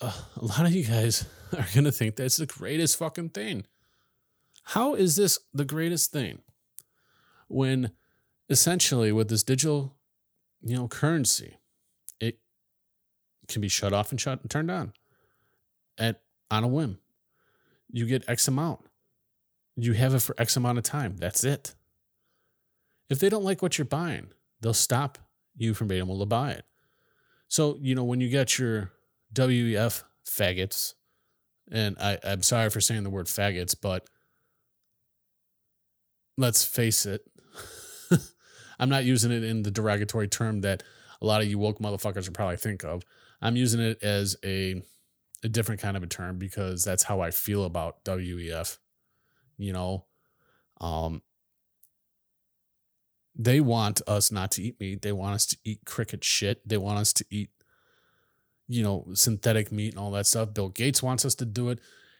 uh, 0.01 0.11
a 0.35 0.43
lot 0.43 0.65
of 0.65 0.73
you 0.73 0.83
guys 0.83 1.25
are 1.53 1.67
going 1.73 1.85
to 1.85 1.93
think 1.93 2.17
that's 2.17 2.35
the 2.35 2.45
greatest 2.45 2.97
fucking 2.97 3.29
thing. 3.29 3.63
How 4.71 4.93
is 4.93 5.17
this 5.17 5.37
the 5.53 5.65
greatest 5.65 6.13
thing 6.13 6.39
when 7.49 7.91
essentially 8.49 9.11
with 9.11 9.27
this 9.27 9.43
digital, 9.43 9.97
you 10.61 10.77
know, 10.77 10.87
currency, 10.87 11.57
it 12.21 12.39
can 13.49 13.61
be 13.61 13.67
shut 13.67 13.91
off 13.91 14.11
and 14.11 14.21
shut 14.21 14.39
and 14.41 14.49
turned 14.49 14.71
on 14.71 14.93
at 15.97 16.21
on 16.49 16.63
a 16.63 16.69
whim. 16.69 16.99
You 17.91 18.05
get 18.05 18.29
X 18.29 18.47
amount. 18.47 18.79
You 19.75 19.91
have 19.91 20.13
it 20.13 20.21
for 20.21 20.35
X 20.37 20.55
amount 20.55 20.77
of 20.77 20.85
time. 20.85 21.17
That's 21.17 21.43
it. 21.43 21.75
If 23.09 23.19
they 23.19 23.27
don't 23.27 23.43
like 23.43 23.61
what 23.61 23.77
you're 23.77 23.83
buying, 23.83 24.27
they'll 24.61 24.73
stop 24.73 25.17
you 25.57 25.73
from 25.73 25.89
being 25.89 25.99
able 26.01 26.19
to 26.19 26.25
buy 26.25 26.51
it. 26.51 26.63
So, 27.49 27.77
you 27.81 27.93
know, 27.93 28.05
when 28.05 28.21
you 28.21 28.29
get 28.29 28.57
your 28.57 28.93
WEF 29.33 30.03
faggots, 30.25 30.93
and 31.69 31.97
I, 31.99 32.19
I'm 32.23 32.41
sorry 32.41 32.69
for 32.69 32.79
saying 32.79 33.03
the 33.03 33.09
word 33.09 33.25
faggots, 33.25 33.75
but 33.79 34.07
let's 36.37 36.63
face 36.65 37.05
it, 37.05 37.21
I'm 38.79 38.89
not 38.89 39.05
using 39.05 39.31
it 39.31 39.43
in 39.43 39.63
the 39.63 39.71
derogatory 39.71 40.27
term 40.27 40.61
that 40.61 40.83
a 41.21 41.25
lot 41.25 41.41
of 41.41 41.47
you 41.47 41.59
woke 41.59 41.79
motherfuckers 41.79 42.25
would 42.25 42.33
probably 42.33 42.57
think 42.57 42.83
of. 42.83 43.03
I'm 43.41 43.55
using 43.55 43.79
it 43.79 44.01
as 44.03 44.35
a 44.43 44.81
a 45.43 45.49
different 45.49 45.81
kind 45.81 45.97
of 45.97 46.03
a 46.03 46.07
term 46.07 46.37
because 46.37 46.83
that's 46.83 47.03
how 47.03 47.21
I 47.21 47.31
feel 47.31 47.63
about 47.63 48.03
WEF. 48.05 48.77
You 49.57 49.73
know, 49.73 50.05
um, 50.79 51.21
they 53.35 53.59
want 53.59 54.01
us 54.07 54.31
not 54.31 54.51
to 54.51 54.63
eat 54.63 54.79
meat. 54.79 55.01
They 55.01 55.11
want 55.11 55.35
us 55.35 55.45
to 55.47 55.57
eat 55.63 55.79
cricket 55.85 56.23
shit. 56.23 56.67
They 56.67 56.77
want 56.77 56.99
us 56.99 57.13
to 57.13 57.25
eat, 57.29 57.49
you 58.67 58.83
know, 58.83 59.07
synthetic 59.13 59.71
meat 59.71 59.93
and 59.93 59.99
all 59.99 60.11
that 60.11 60.27
stuff. 60.27 60.53
Bill 60.53 60.69
Gates 60.69 61.01
wants 61.01 61.25
us 61.25 61.35
to 61.35 61.45
do 61.45 61.69
it. 61.69 61.79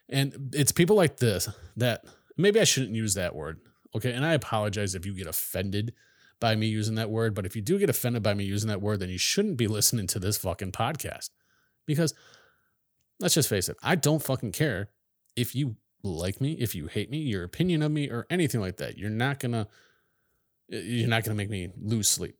And 0.10 0.52
it's 0.54 0.72
people 0.72 0.96
like 0.96 1.18
this 1.18 1.50
that 1.78 2.06
maybe 2.38 2.60
I 2.60 2.66
shouldn't 2.66 2.96
use 2.96 3.14
that 3.14 3.36
word. 3.36 3.60
Okay. 3.96 4.12
And 4.12 4.26
I 4.26 4.34
apologize 4.34 4.96
if 4.96 5.06
you 5.06 5.14
get 5.14 5.28
offended 5.28 5.94
by 6.40 6.56
me 6.56 6.68
using 6.68 6.96
that 6.96 7.10
word. 7.10 7.34
But 7.34 7.46
if 7.46 7.56
you 7.56 7.62
do 7.62 7.80
get 7.80 7.90
offended 7.90 8.24
by 8.24 8.34
me 8.34 8.44
using 8.44 8.68
that 8.70 8.82
word, 8.82 9.00
then 9.00 9.10
you 9.10 9.18
shouldn't 9.18 9.58
be 9.58 9.68
listening 9.68 10.08
to 10.08 10.20
this 10.20 10.38
fucking 10.38 10.72
podcast. 10.72 11.30
Because 11.86 12.14
let's 13.20 13.36
just 13.36 13.50
face 13.50 13.70
it, 13.70 13.78
I 13.82 13.96
don't 13.96 14.24
fucking 14.24 14.52
care 14.52 14.90
if 15.36 15.56
you 15.56 15.76
like 16.04 16.42
me, 16.42 16.54
if 16.54 16.76
you 16.76 16.88
hate 16.88 17.10
me, 17.10 17.20
your 17.20 17.44
opinion 17.44 17.82
of 17.84 17.92
me, 17.92 18.10
or 18.10 18.26
anything 18.30 18.60
like 18.60 18.78
that. 18.78 18.98
You're 18.98 19.10
not 19.10 19.40
gonna 19.40 19.68
you're 20.68 21.08
not 21.08 21.24
gonna 21.24 21.36
make 21.36 21.50
me 21.50 21.70
lose 21.80 22.10
sleep. 22.10 22.36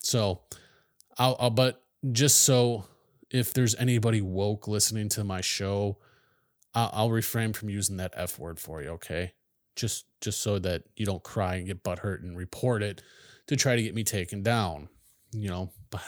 So 0.00 0.42
I'll, 1.18 1.36
I'll 1.38 1.50
but 1.50 1.82
just 2.12 2.42
so 2.42 2.84
if 3.30 3.52
there's 3.52 3.74
anybody 3.76 4.20
woke 4.20 4.68
listening 4.68 5.08
to 5.10 5.24
my 5.24 5.40
show, 5.40 5.98
I'll, 6.74 6.90
I'll 6.92 7.10
refrain 7.10 7.52
from 7.52 7.70
using 7.70 7.96
that 7.98 8.12
F 8.16 8.38
word 8.38 8.58
for 8.58 8.82
you, 8.82 8.90
okay? 8.90 9.32
Just 9.76 10.06
just 10.20 10.40
so 10.40 10.58
that 10.58 10.84
you 10.96 11.06
don't 11.06 11.22
cry 11.22 11.56
and 11.56 11.66
get 11.66 11.84
butthurt 11.84 12.22
and 12.22 12.36
report 12.36 12.82
it 12.82 13.02
to 13.46 13.56
try 13.56 13.76
to 13.76 13.82
get 13.82 13.94
me 13.94 14.04
taken 14.04 14.42
down. 14.42 14.88
You 15.32 15.48
know, 15.48 15.72
but 15.90 16.02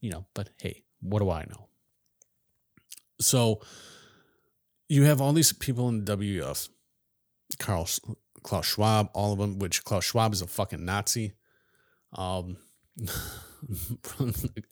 you 0.00 0.10
know, 0.10 0.26
but 0.34 0.50
hey, 0.60 0.82
what 1.00 1.20
do 1.20 1.30
I 1.30 1.44
know? 1.48 1.68
So 3.20 3.60
you 4.88 5.04
have 5.04 5.20
all 5.20 5.32
these 5.32 5.52
people 5.52 5.88
in 5.88 6.04
the 6.04 6.16
WF, 6.16 6.68
Carl 7.58 7.86
Klaus 8.42 8.66
Schwab, 8.66 9.10
all 9.12 9.32
of 9.32 9.38
them, 9.38 9.58
which 9.58 9.84
Klaus 9.84 10.04
Schwab 10.04 10.32
is 10.32 10.42
a 10.42 10.46
fucking 10.46 10.84
Nazi. 10.84 11.34
Um, 12.12 12.56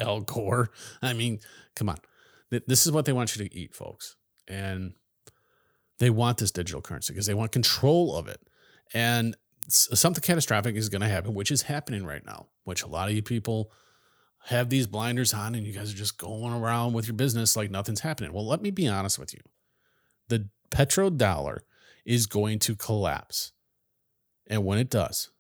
Al 0.01 0.21
Gore. 0.21 0.71
I 1.03 1.13
mean, 1.13 1.41
come 1.75 1.89
on. 1.89 1.99
This 2.51 2.87
is 2.87 2.93
what 2.93 3.05
they 3.05 3.13
want 3.13 3.37
you 3.37 3.47
to 3.47 3.55
eat, 3.55 3.75
folks. 3.75 4.17
And 4.49 4.95
they 5.99 6.11
want 6.11 6.39
this 6.39 6.51
digital 6.51 6.83
currency 6.83 7.13
because 7.13 7.27
they 7.27 7.35
want 7.35 7.53
control 7.53 8.15
of 8.17 8.29
it. 8.29 8.41
And 8.95 9.37
something 9.69 10.23
catastrophic 10.23 10.77
is 10.77 10.89
going 10.89 11.03
to 11.03 11.09
happen, 11.09 11.35
which 11.35 11.51
is 11.51 11.63
happening 11.63 12.05
right 12.05 12.25
now, 12.25 12.47
which 12.65 12.83
a 12.83 12.89
lot 12.89 13.09
of 13.09 13.15
you 13.15 13.23
people 13.23 13.73
have 14.47 14.69
these 14.69 14.87
blinders 14.87 15.35
on 15.35 15.55
and 15.55 15.67
you 15.67 15.73
guys 15.73 15.93
are 15.93 15.97
just 15.97 16.19
going 16.19 16.53
around 16.53 16.93
with 16.93 17.09
your 17.09 17.17
business 17.17 17.57
like 17.57 17.71
nothing's 17.71 18.01
happening. 18.01 18.33
Well, 18.33 18.47
let 18.47 18.63
me 18.63 18.71
be 18.71 18.87
honest 18.87 19.19
with 19.19 19.35
you. 19.35 19.41
The 20.29 20.49
petrodollar 20.71 21.61
is 22.05 22.27
going 22.27 22.61
to 22.61 22.77
collapse. 22.77 23.53
And 24.47 24.65
when 24.65 24.79
it 24.79 24.91
does, 24.91 25.31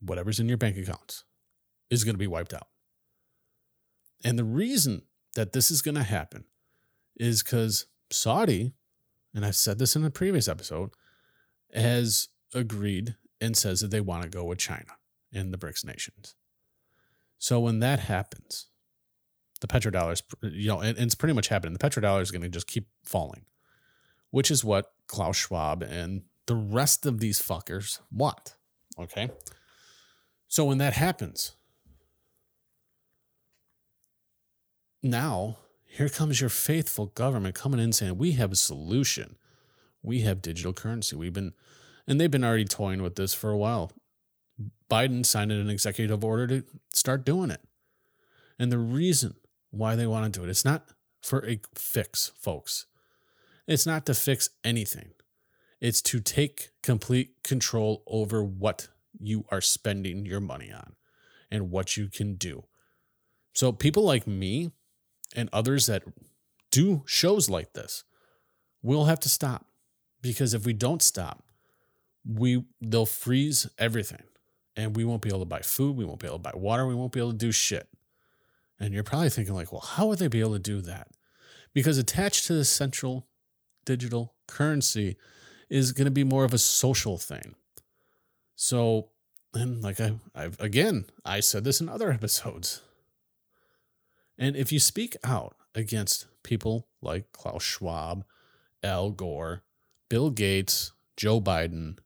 whatever's 0.00 0.38
in 0.38 0.48
your 0.48 0.58
bank 0.58 0.76
accounts 0.76 1.24
is 1.90 2.04
going 2.04 2.14
to 2.14 2.18
be 2.18 2.28
wiped 2.28 2.54
out. 2.54 2.68
And 4.24 4.38
the 4.38 4.44
reason 4.44 5.02
that 5.34 5.52
this 5.52 5.70
is 5.70 5.82
going 5.82 5.96
to 5.96 6.02
happen 6.04 6.44
is 7.16 7.42
because 7.42 7.86
Saudi, 8.10 8.72
and 9.34 9.44
I've 9.44 9.56
said 9.56 9.78
this 9.78 9.96
in 9.96 10.04
a 10.04 10.10
previous 10.10 10.48
episode, 10.48 10.90
has 11.74 12.28
agreed 12.54 13.16
and 13.40 13.56
says 13.56 13.80
that 13.80 13.90
they 13.90 14.00
want 14.00 14.22
to 14.22 14.28
go 14.28 14.44
with 14.44 14.58
China 14.58 14.96
and 15.32 15.52
the 15.52 15.58
BRICS 15.58 15.84
nations. 15.84 16.34
So 17.38 17.58
when 17.58 17.80
that 17.80 18.00
happens, 18.00 18.68
the 19.60 19.66
petrodollar 19.66 20.12
is—you 20.12 20.68
know, 20.68 20.80
and, 20.80 20.98
it's 20.98 21.14
pretty 21.14 21.34
much 21.34 21.48
happening. 21.48 21.72
The 21.72 21.78
petrodollar 21.78 22.20
is 22.20 22.30
going 22.30 22.42
to 22.42 22.48
just 22.48 22.66
keep 22.66 22.88
falling, 23.04 23.46
which 24.30 24.50
is 24.50 24.64
what 24.64 24.92
Klaus 25.06 25.36
Schwab 25.36 25.82
and 25.82 26.22
the 26.46 26.54
rest 26.54 27.06
of 27.06 27.20
these 27.20 27.40
fuckers 27.40 28.00
want. 28.12 28.56
Okay. 28.98 29.30
So 30.48 30.64
when 30.64 30.78
that 30.78 30.92
happens, 30.92 31.52
now 35.02 35.58
here 35.92 36.08
comes 36.08 36.40
your 36.40 36.48
faithful 36.48 37.06
government 37.06 37.54
coming 37.54 37.78
in 37.78 37.92
saying, 37.92 38.16
We 38.16 38.32
have 38.32 38.50
a 38.50 38.56
solution. 38.56 39.36
We 40.02 40.22
have 40.22 40.40
digital 40.40 40.72
currency. 40.72 41.16
We've 41.16 41.34
been 41.34 41.52
and 42.06 42.18
they've 42.18 42.30
been 42.30 42.44
already 42.44 42.64
toying 42.64 43.02
with 43.02 43.16
this 43.16 43.34
for 43.34 43.50
a 43.50 43.58
while. 43.58 43.92
Biden 44.90 45.24
signed 45.24 45.52
an 45.52 45.68
executive 45.68 46.24
order 46.24 46.46
to 46.46 46.64
start 46.94 47.26
doing 47.26 47.50
it. 47.50 47.60
And 48.58 48.72
the 48.72 48.78
reason 48.78 49.34
why 49.70 49.94
they 49.94 50.06
want 50.06 50.32
to 50.32 50.40
do 50.40 50.44
it, 50.44 50.50
it's 50.50 50.64
not 50.64 50.86
for 51.20 51.46
a 51.46 51.60
fix, 51.74 52.32
folks. 52.38 52.86
It's 53.66 53.86
not 53.86 54.06
to 54.06 54.14
fix 54.14 54.48
anything. 54.64 55.10
It's 55.78 56.00
to 56.02 56.20
take 56.20 56.70
complete 56.82 57.42
control 57.44 58.02
over 58.06 58.42
what 58.42 58.88
you 59.20 59.44
are 59.50 59.60
spending 59.60 60.24
your 60.24 60.40
money 60.40 60.72
on 60.72 60.94
and 61.50 61.70
what 61.70 61.98
you 61.98 62.08
can 62.08 62.34
do. 62.36 62.64
So, 63.52 63.72
people 63.72 64.04
like 64.04 64.26
me 64.26 64.70
and 65.34 65.48
others 65.52 65.86
that 65.86 66.02
do 66.70 67.02
shows 67.06 67.48
like 67.48 67.72
this 67.72 68.04
will 68.82 69.04
have 69.06 69.20
to 69.20 69.28
stop. 69.28 69.66
Because 70.20 70.54
if 70.54 70.64
we 70.64 70.72
don't 70.72 71.02
stop, 71.02 71.42
we 72.24 72.64
they'll 72.80 73.06
freeze 73.06 73.68
everything. 73.78 74.22
And 74.74 74.96
we 74.96 75.04
won't 75.04 75.22
be 75.22 75.28
able 75.28 75.40
to 75.40 75.44
buy 75.44 75.60
food 75.60 75.96
we 75.96 76.04
won't 76.04 76.20
be 76.20 76.26
able 76.26 76.38
to 76.38 76.42
buy 76.42 76.52
water 76.54 76.86
we 76.86 76.94
won't 76.94 77.12
be 77.12 77.20
able 77.20 77.32
to 77.32 77.36
do 77.36 77.52
shit. 77.52 77.88
And 78.80 78.94
you're 78.94 79.02
probably 79.02 79.28
thinking 79.30 79.54
like 79.54 79.72
well 79.72 79.82
how 79.82 80.06
would 80.06 80.18
they 80.18 80.28
be 80.28 80.40
able 80.40 80.54
to 80.54 80.58
do 80.58 80.80
that? 80.82 81.08
Because 81.74 81.98
attached 81.98 82.46
to 82.46 82.54
the 82.54 82.64
central 82.64 83.26
digital 83.84 84.34
currency 84.46 85.16
is 85.68 85.92
going 85.92 86.04
to 86.04 86.10
be 86.10 86.24
more 86.24 86.44
of 86.44 86.54
a 86.54 86.58
social 86.58 87.18
thing. 87.18 87.54
So 88.54 89.08
and 89.54 89.82
like 89.82 90.00
I, 90.00 90.14
I've 90.34 90.58
again 90.60 91.06
i 91.24 91.40
said 91.40 91.64
this 91.64 91.80
in 91.80 91.88
other 91.88 92.10
episodes 92.12 92.82
and 94.42 94.56
if 94.56 94.72
you 94.72 94.78
speak 94.78 95.16
out 95.24 95.56
against 95.74 96.26
people 96.42 96.88
like 97.00 97.30
klaus 97.32 97.62
schwab 97.62 98.24
al 98.82 99.10
gore 99.10 99.62
bill 100.08 100.30
gates 100.30 100.92
joe 101.16 101.40
biden 101.40 101.96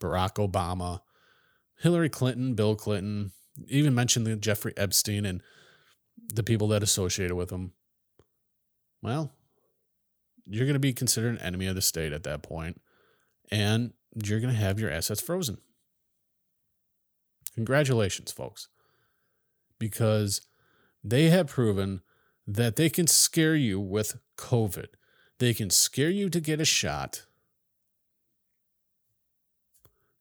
Barack 0.00 0.34
Obama, 0.34 1.00
Hillary 1.78 2.08
Clinton, 2.08 2.54
Bill 2.54 2.74
Clinton, 2.74 3.32
even 3.68 3.94
mentioned 3.94 4.26
the 4.26 4.36
Jeffrey 4.36 4.72
Epstein 4.76 5.24
and 5.24 5.42
the 6.34 6.42
people 6.42 6.68
that 6.68 6.82
associated 6.82 7.36
with 7.36 7.50
him. 7.50 7.72
Well, 9.02 9.32
you're 10.46 10.66
going 10.66 10.74
to 10.74 10.80
be 10.80 10.92
considered 10.92 11.34
an 11.34 11.42
enemy 11.42 11.66
of 11.66 11.74
the 11.74 11.82
state 11.82 12.12
at 12.12 12.24
that 12.24 12.42
point, 12.42 12.80
and 13.50 13.92
you're 14.14 14.40
going 14.40 14.52
to 14.52 14.60
have 14.60 14.80
your 14.80 14.90
assets 14.90 15.20
frozen. 15.20 15.58
Congratulations, 17.54 18.32
folks, 18.32 18.68
because 19.78 20.40
they 21.02 21.30
have 21.30 21.48
proven 21.48 22.02
that 22.46 22.76
they 22.76 22.90
can 22.90 23.06
scare 23.06 23.54
you 23.54 23.80
with 23.80 24.18
COVID. 24.36 24.88
They 25.38 25.54
can 25.54 25.70
scare 25.70 26.10
you 26.10 26.28
to 26.28 26.40
get 26.40 26.60
a 26.60 26.64
shot. 26.64 27.26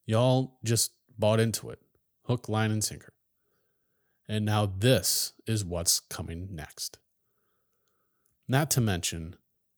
Y'all 0.06 0.58
just 0.64 0.92
bought 1.18 1.40
into 1.40 1.70
it 1.70 1.80
hook, 2.24 2.48
line, 2.48 2.72
and 2.72 2.84
sinker. 2.84 3.14
And 4.28 4.46
now 4.46 4.68
this 4.68 5.34
is 5.48 5.66
what's 5.66 6.00
coming 6.00 6.50
next. 6.52 7.00
Not 8.48 8.70
to 8.72 8.82
mention 8.82 9.36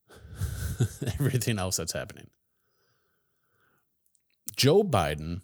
everything 1.20 1.58
else 1.58 1.77
that's 1.77 1.93
happening. 1.93 2.29
Joe 4.58 4.84
Biden 4.84 5.41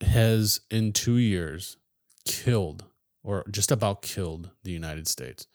has, 0.00 0.60
in 0.68 0.92
two 0.92 1.16
years, 1.16 1.76
killed 2.24 2.84
or 3.26 3.44
just 3.50 3.72
about 3.72 4.02
killed 4.02 4.50
the 4.62 4.70
United 4.70 5.08
States. 5.08 5.48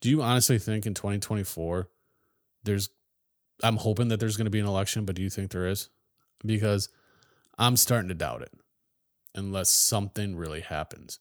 Do 0.00 0.08
you 0.08 0.22
honestly 0.22 0.56
think 0.56 0.86
in 0.86 0.94
2024 0.94 1.88
there's 2.62 2.88
I'm 3.62 3.78
hoping 3.78 4.08
that 4.08 4.20
there's 4.20 4.36
going 4.36 4.46
to 4.46 4.50
be 4.50 4.60
an 4.60 4.66
election, 4.66 5.04
but 5.04 5.16
do 5.16 5.22
you 5.22 5.30
think 5.30 5.50
there 5.50 5.66
is? 5.66 5.88
Because 6.44 6.90
I'm 7.58 7.76
starting 7.76 8.08
to 8.08 8.14
doubt 8.14 8.42
it 8.42 8.52
unless 9.34 9.70
something 9.70 10.36
really 10.36 10.60
happens. 10.60 11.18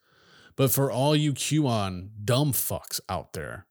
But 0.55 0.69
for 0.69 0.91
all 0.91 1.15
you 1.15 1.33
QAnon 1.33 2.09
dumb 2.23 2.51
fucks 2.51 2.99
out 3.09 3.33
there, 3.33 3.65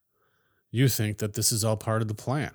you 0.71 0.89
think 0.89 1.19
that 1.19 1.35
this 1.35 1.53
is 1.53 1.63
all 1.63 1.77
part 1.77 2.03
of 2.03 2.09
the 2.09 2.15
plan. 2.15 2.53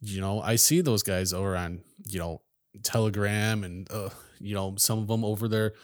You 0.00 0.20
know, 0.20 0.40
I 0.40 0.56
see 0.56 0.80
those 0.80 1.02
guys 1.02 1.32
over 1.32 1.54
on, 1.54 1.82
you 2.08 2.18
know, 2.18 2.42
Telegram 2.82 3.62
and, 3.62 3.90
uh, 3.92 4.10
you 4.40 4.54
know, 4.54 4.74
some 4.76 4.98
of 4.98 5.06
them 5.06 5.24
over 5.24 5.48
there 5.48 5.74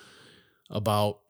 about, 0.70 1.21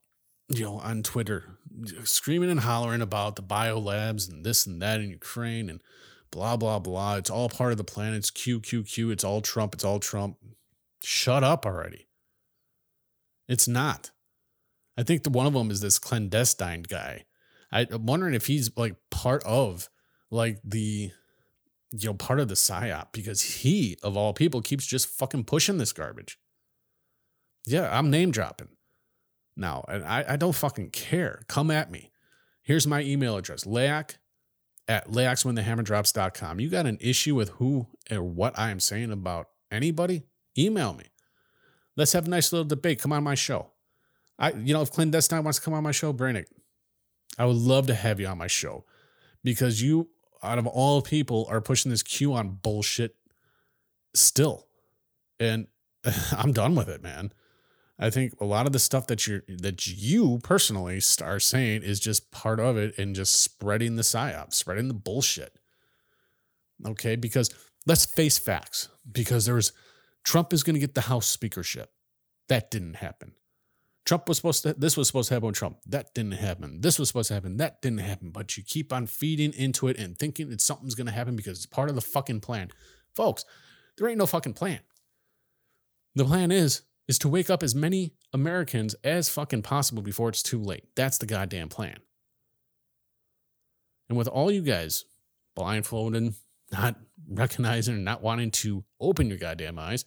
you 0.54 0.64
know, 0.64 0.78
on 0.78 1.02
Twitter, 1.02 1.58
screaming 2.04 2.50
and 2.50 2.60
hollering 2.60 3.02
about 3.02 3.36
the 3.36 3.42
biolabs 3.42 4.30
and 4.30 4.44
this 4.44 4.66
and 4.66 4.80
that 4.82 5.00
in 5.00 5.10
Ukraine 5.10 5.68
and 5.68 5.80
blah, 6.30 6.56
blah, 6.56 6.78
blah. 6.78 7.16
It's 7.16 7.30
all 7.30 7.48
part 7.48 7.72
of 7.72 7.78
the 7.78 7.84
plan. 7.84 8.14
It's 8.14 8.30
QQQ. 8.30 9.12
It's 9.12 9.24
all 9.24 9.40
Trump. 9.40 9.74
It's 9.74 9.84
all 9.84 10.00
Trump. 10.00 10.36
Shut 11.02 11.42
up 11.42 11.66
already. 11.66 12.06
It's 13.48 13.68
not. 13.68 14.10
I 14.96 15.02
think 15.02 15.22
the 15.22 15.30
one 15.30 15.46
of 15.46 15.52
them 15.52 15.70
is 15.70 15.80
this 15.80 15.98
clandestine 15.98 16.82
guy 16.82 17.24
I, 17.72 17.86
am 17.90 18.06
wondering 18.06 18.34
if 18.34 18.46
he's 18.46 18.70
like 18.76 18.96
part 19.10 19.42
of 19.44 19.88
like 20.30 20.60
the 20.62 21.10
you 21.90 22.08
know 22.08 22.14
part 22.14 22.38
of 22.38 22.48
the 22.48 22.54
psyop 22.54 23.08
because 23.12 23.40
he 23.40 23.96
of 24.02 24.16
all 24.16 24.34
people 24.34 24.60
keeps 24.60 24.86
just 24.86 25.08
fucking 25.08 25.44
pushing 25.44 25.78
this 25.78 25.92
garbage. 25.92 26.38
Yeah, 27.66 27.96
I'm 27.96 28.10
name 28.10 28.30
dropping 28.30 28.68
now, 29.56 29.84
and 29.88 30.04
I, 30.04 30.24
I 30.28 30.36
don't 30.36 30.54
fucking 30.54 30.90
care. 30.90 31.42
Come 31.48 31.70
at 31.70 31.90
me. 31.90 32.10
Here's 32.62 32.86
my 32.86 33.02
email 33.02 33.36
address: 33.36 33.64
laoch 33.64 34.16
at 34.88 35.08
laochswhenthehammerdrops.com. 35.08 36.60
You 36.60 36.68
got 36.68 36.86
an 36.86 36.98
issue 37.00 37.34
with 37.34 37.50
who 37.50 37.86
or 38.10 38.22
what 38.22 38.58
I 38.58 38.70
am 38.70 38.80
saying 38.80 39.12
about 39.12 39.48
anybody? 39.70 40.22
Email 40.58 40.94
me. 40.94 41.04
Let's 41.96 42.12
have 42.12 42.26
a 42.26 42.30
nice 42.30 42.52
little 42.52 42.66
debate. 42.66 43.00
Come 43.00 43.12
on 43.12 43.24
my 43.24 43.34
show. 43.34 43.70
I, 44.38 44.52
you 44.52 44.72
know, 44.72 44.82
if 44.82 44.90
clandestine 44.90 45.44
wants 45.44 45.58
to 45.58 45.64
come 45.64 45.74
on 45.74 45.82
my 45.82 45.92
show, 45.92 46.12
bring 46.12 46.36
it. 46.36 46.48
I 47.38 47.46
would 47.46 47.56
love 47.56 47.86
to 47.86 47.94
have 47.94 48.20
you 48.20 48.26
on 48.26 48.38
my 48.38 48.46
show 48.46 48.84
because 49.44 49.82
you, 49.82 50.08
out 50.42 50.58
of 50.58 50.66
all 50.66 51.00
people, 51.02 51.46
are 51.48 51.60
pushing 51.60 51.90
this 51.90 52.02
QAnon 52.02 52.60
bullshit 52.62 53.16
still. 54.14 54.66
And 55.38 55.66
I'm 56.36 56.52
done 56.52 56.74
with 56.74 56.88
it, 56.88 57.02
man. 57.02 57.32
I 58.02 58.10
think 58.10 58.34
a 58.40 58.44
lot 58.44 58.66
of 58.66 58.72
the 58.72 58.80
stuff 58.80 59.06
that 59.06 59.28
you're 59.28 59.42
that 59.48 59.86
you 59.86 60.40
personally 60.42 61.00
are 61.22 61.38
saying 61.38 61.84
is 61.84 62.00
just 62.00 62.32
part 62.32 62.58
of 62.58 62.76
it 62.76 62.98
and 62.98 63.14
just 63.14 63.40
spreading 63.40 63.94
the 63.94 64.02
psyop, 64.02 64.52
spreading 64.52 64.88
the 64.88 64.94
bullshit. 64.94 65.56
Okay, 66.84 67.14
because 67.14 67.54
let's 67.86 68.04
face 68.04 68.38
facts. 68.38 68.88
Because 69.10 69.46
there 69.46 69.54
was 69.54 69.72
Trump 70.24 70.52
is 70.52 70.64
going 70.64 70.74
to 70.74 70.80
get 70.80 70.96
the 70.96 71.02
House 71.02 71.26
speakership. 71.26 71.90
That 72.48 72.72
didn't 72.72 72.94
happen. 72.94 73.34
Trump 74.04 74.28
was 74.28 74.38
supposed 74.38 74.64
to, 74.64 74.74
this 74.74 74.96
was 74.96 75.06
supposed 75.06 75.28
to 75.28 75.34
happen 75.34 75.46
with 75.46 75.56
Trump. 75.56 75.78
That 75.86 76.12
didn't 76.12 76.32
happen. 76.32 76.80
This 76.80 76.98
was 76.98 77.06
supposed 77.08 77.28
to 77.28 77.34
happen. 77.34 77.58
That 77.58 77.80
didn't 77.82 77.98
happen. 77.98 78.30
But 78.30 78.56
you 78.56 78.64
keep 78.64 78.92
on 78.92 79.06
feeding 79.06 79.52
into 79.52 79.86
it 79.86 79.96
and 79.96 80.18
thinking 80.18 80.50
that 80.50 80.60
something's 80.60 80.96
going 80.96 81.06
to 81.06 81.12
happen 81.12 81.36
because 81.36 81.58
it's 81.58 81.66
part 81.66 81.88
of 81.88 81.94
the 81.94 82.00
fucking 82.00 82.40
plan. 82.40 82.72
Folks, 83.14 83.44
there 83.96 84.08
ain't 84.08 84.18
no 84.18 84.26
fucking 84.26 84.54
plan. 84.54 84.80
The 86.16 86.24
plan 86.24 86.50
is, 86.50 86.82
is 87.08 87.18
to 87.18 87.28
wake 87.28 87.50
up 87.50 87.62
as 87.62 87.74
many 87.74 88.12
Americans 88.32 88.94
as 89.04 89.28
fucking 89.28 89.62
possible 89.62 90.02
before 90.02 90.28
it's 90.28 90.42
too 90.42 90.60
late. 90.60 90.84
That's 90.94 91.18
the 91.18 91.26
goddamn 91.26 91.68
plan. 91.68 91.96
And 94.08 94.16
with 94.16 94.28
all 94.28 94.50
you 94.50 94.62
guys 94.62 95.04
blindfolded, 95.54 96.34
not 96.70 96.96
recognizing 97.28 97.96
and 97.96 98.04
not 98.04 98.22
wanting 98.22 98.50
to 98.50 98.84
open 99.00 99.28
your 99.28 99.38
goddamn 99.38 99.78
eyes, 99.78 100.04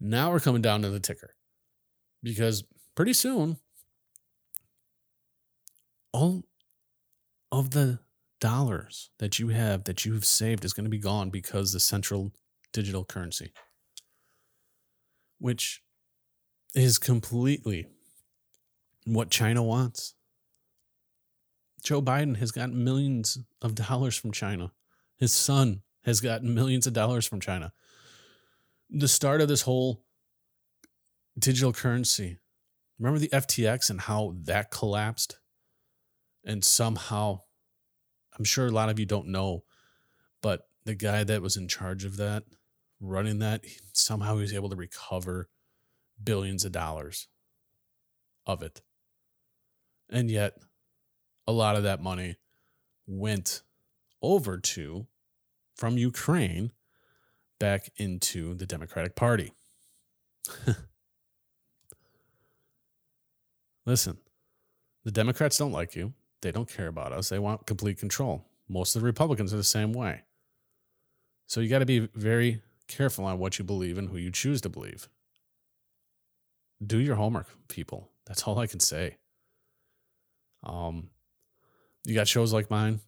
now 0.00 0.30
we're 0.30 0.40
coming 0.40 0.62
down 0.62 0.82
to 0.82 0.90
the 0.90 1.00
ticker 1.00 1.34
because 2.22 2.64
pretty 2.94 3.12
soon 3.12 3.58
all 6.12 6.44
of 7.50 7.70
the 7.70 7.98
dollars 8.40 9.10
that 9.18 9.38
you 9.38 9.48
have 9.48 9.84
that 9.84 10.04
you've 10.04 10.24
saved 10.24 10.64
is 10.64 10.72
going 10.72 10.84
to 10.84 10.90
be 10.90 10.98
gone 10.98 11.30
because 11.30 11.72
the 11.72 11.80
central 11.80 12.32
digital 12.72 13.04
currency 13.04 13.52
which 15.38 15.82
is 16.74 16.98
completely 16.98 17.86
what 19.04 19.30
China 19.30 19.62
wants. 19.62 20.14
Joe 21.82 22.02
Biden 22.02 22.36
has 22.36 22.50
gotten 22.50 22.84
millions 22.84 23.38
of 23.62 23.74
dollars 23.74 24.16
from 24.16 24.32
China. 24.32 24.72
His 25.16 25.32
son 25.32 25.82
has 26.04 26.20
gotten 26.20 26.54
millions 26.54 26.86
of 26.86 26.92
dollars 26.92 27.26
from 27.26 27.40
China. 27.40 27.72
The 28.90 29.08
start 29.08 29.40
of 29.40 29.48
this 29.48 29.62
whole 29.62 30.04
digital 31.38 31.72
currency. 31.72 32.38
Remember 32.98 33.18
the 33.18 33.28
FTX 33.28 33.90
and 33.90 34.00
how 34.00 34.34
that 34.44 34.70
collapsed? 34.70 35.38
And 36.44 36.64
somehow, 36.64 37.42
I'm 38.36 38.44
sure 38.44 38.66
a 38.66 38.70
lot 38.70 38.88
of 38.88 38.98
you 38.98 39.06
don't 39.06 39.28
know, 39.28 39.64
but 40.42 40.62
the 40.84 40.94
guy 40.94 41.24
that 41.24 41.42
was 41.42 41.56
in 41.56 41.68
charge 41.68 42.04
of 42.04 42.16
that, 42.16 42.44
running 43.00 43.38
that, 43.40 43.64
somehow 43.92 44.34
he 44.36 44.42
was 44.42 44.54
able 44.54 44.70
to 44.70 44.76
recover 44.76 45.48
billions 46.22 46.64
of 46.64 46.72
dollars 46.72 47.28
of 48.46 48.62
it. 48.62 48.80
And 50.10 50.30
yet, 50.30 50.54
a 51.46 51.52
lot 51.52 51.76
of 51.76 51.82
that 51.84 52.02
money 52.02 52.36
went 53.06 53.62
over 54.22 54.58
to, 54.58 55.06
from 55.76 55.98
Ukraine, 55.98 56.72
back 57.60 57.90
into 57.96 58.54
the 58.54 58.66
Democratic 58.66 59.14
Party. 59.16 59.52
Listen, 63.86 64.18
the 65.04 65.10
Democrats 65.10 65.58
don't 65.58 65.72
like 65.72 65.96
you. 65.96 66.12
They 66.42 66.52
don't 66.52 66.68
care 66.68 66.88
about 66.88 67.12
us. 67.12 67.28
They 67.30 67.38
want 67.38 67.66
complete 67.66 67.98
control. 67.98 68.44
Most 68.68 68.94
of 68.94 69.02
the 69.02 69.06
Republicans 69.06 69.52
are 69.52 69.56
the 69.56 69.64
same 69.64 69.92
way. 69.92 70.22
So 71.46 71.60
you 71.60 71.68
got 71.68 71.78
to 71.80 71.86
be 71.86 72.08
very 72.14 72.62
careful 72.88 73.24
on 73.24 73.38
what 73.38 73.58
you 73.58 73.64
believe 73.64 73.98
and 73.98 74.08
who 74.08 74.16
you 74.16 74.30
choose 74.30 74.60
to 74.62 74.68
believe. 74.68 75.08
Do 76.84 76.98
your 76.98 77.16
homework, 77.16 77.48
people. 77.68 78.10
That's 78.26 78.42
all 78.44 78.58
I 78.58 78.66
can 78.66 78.80
say. 78.80 79.16
Um, 80.64 81.10
you 82.04 82.14
got 82.14 82.28
shows 82.28 82.52
like 82.52 82.70
mine 82.70 83.00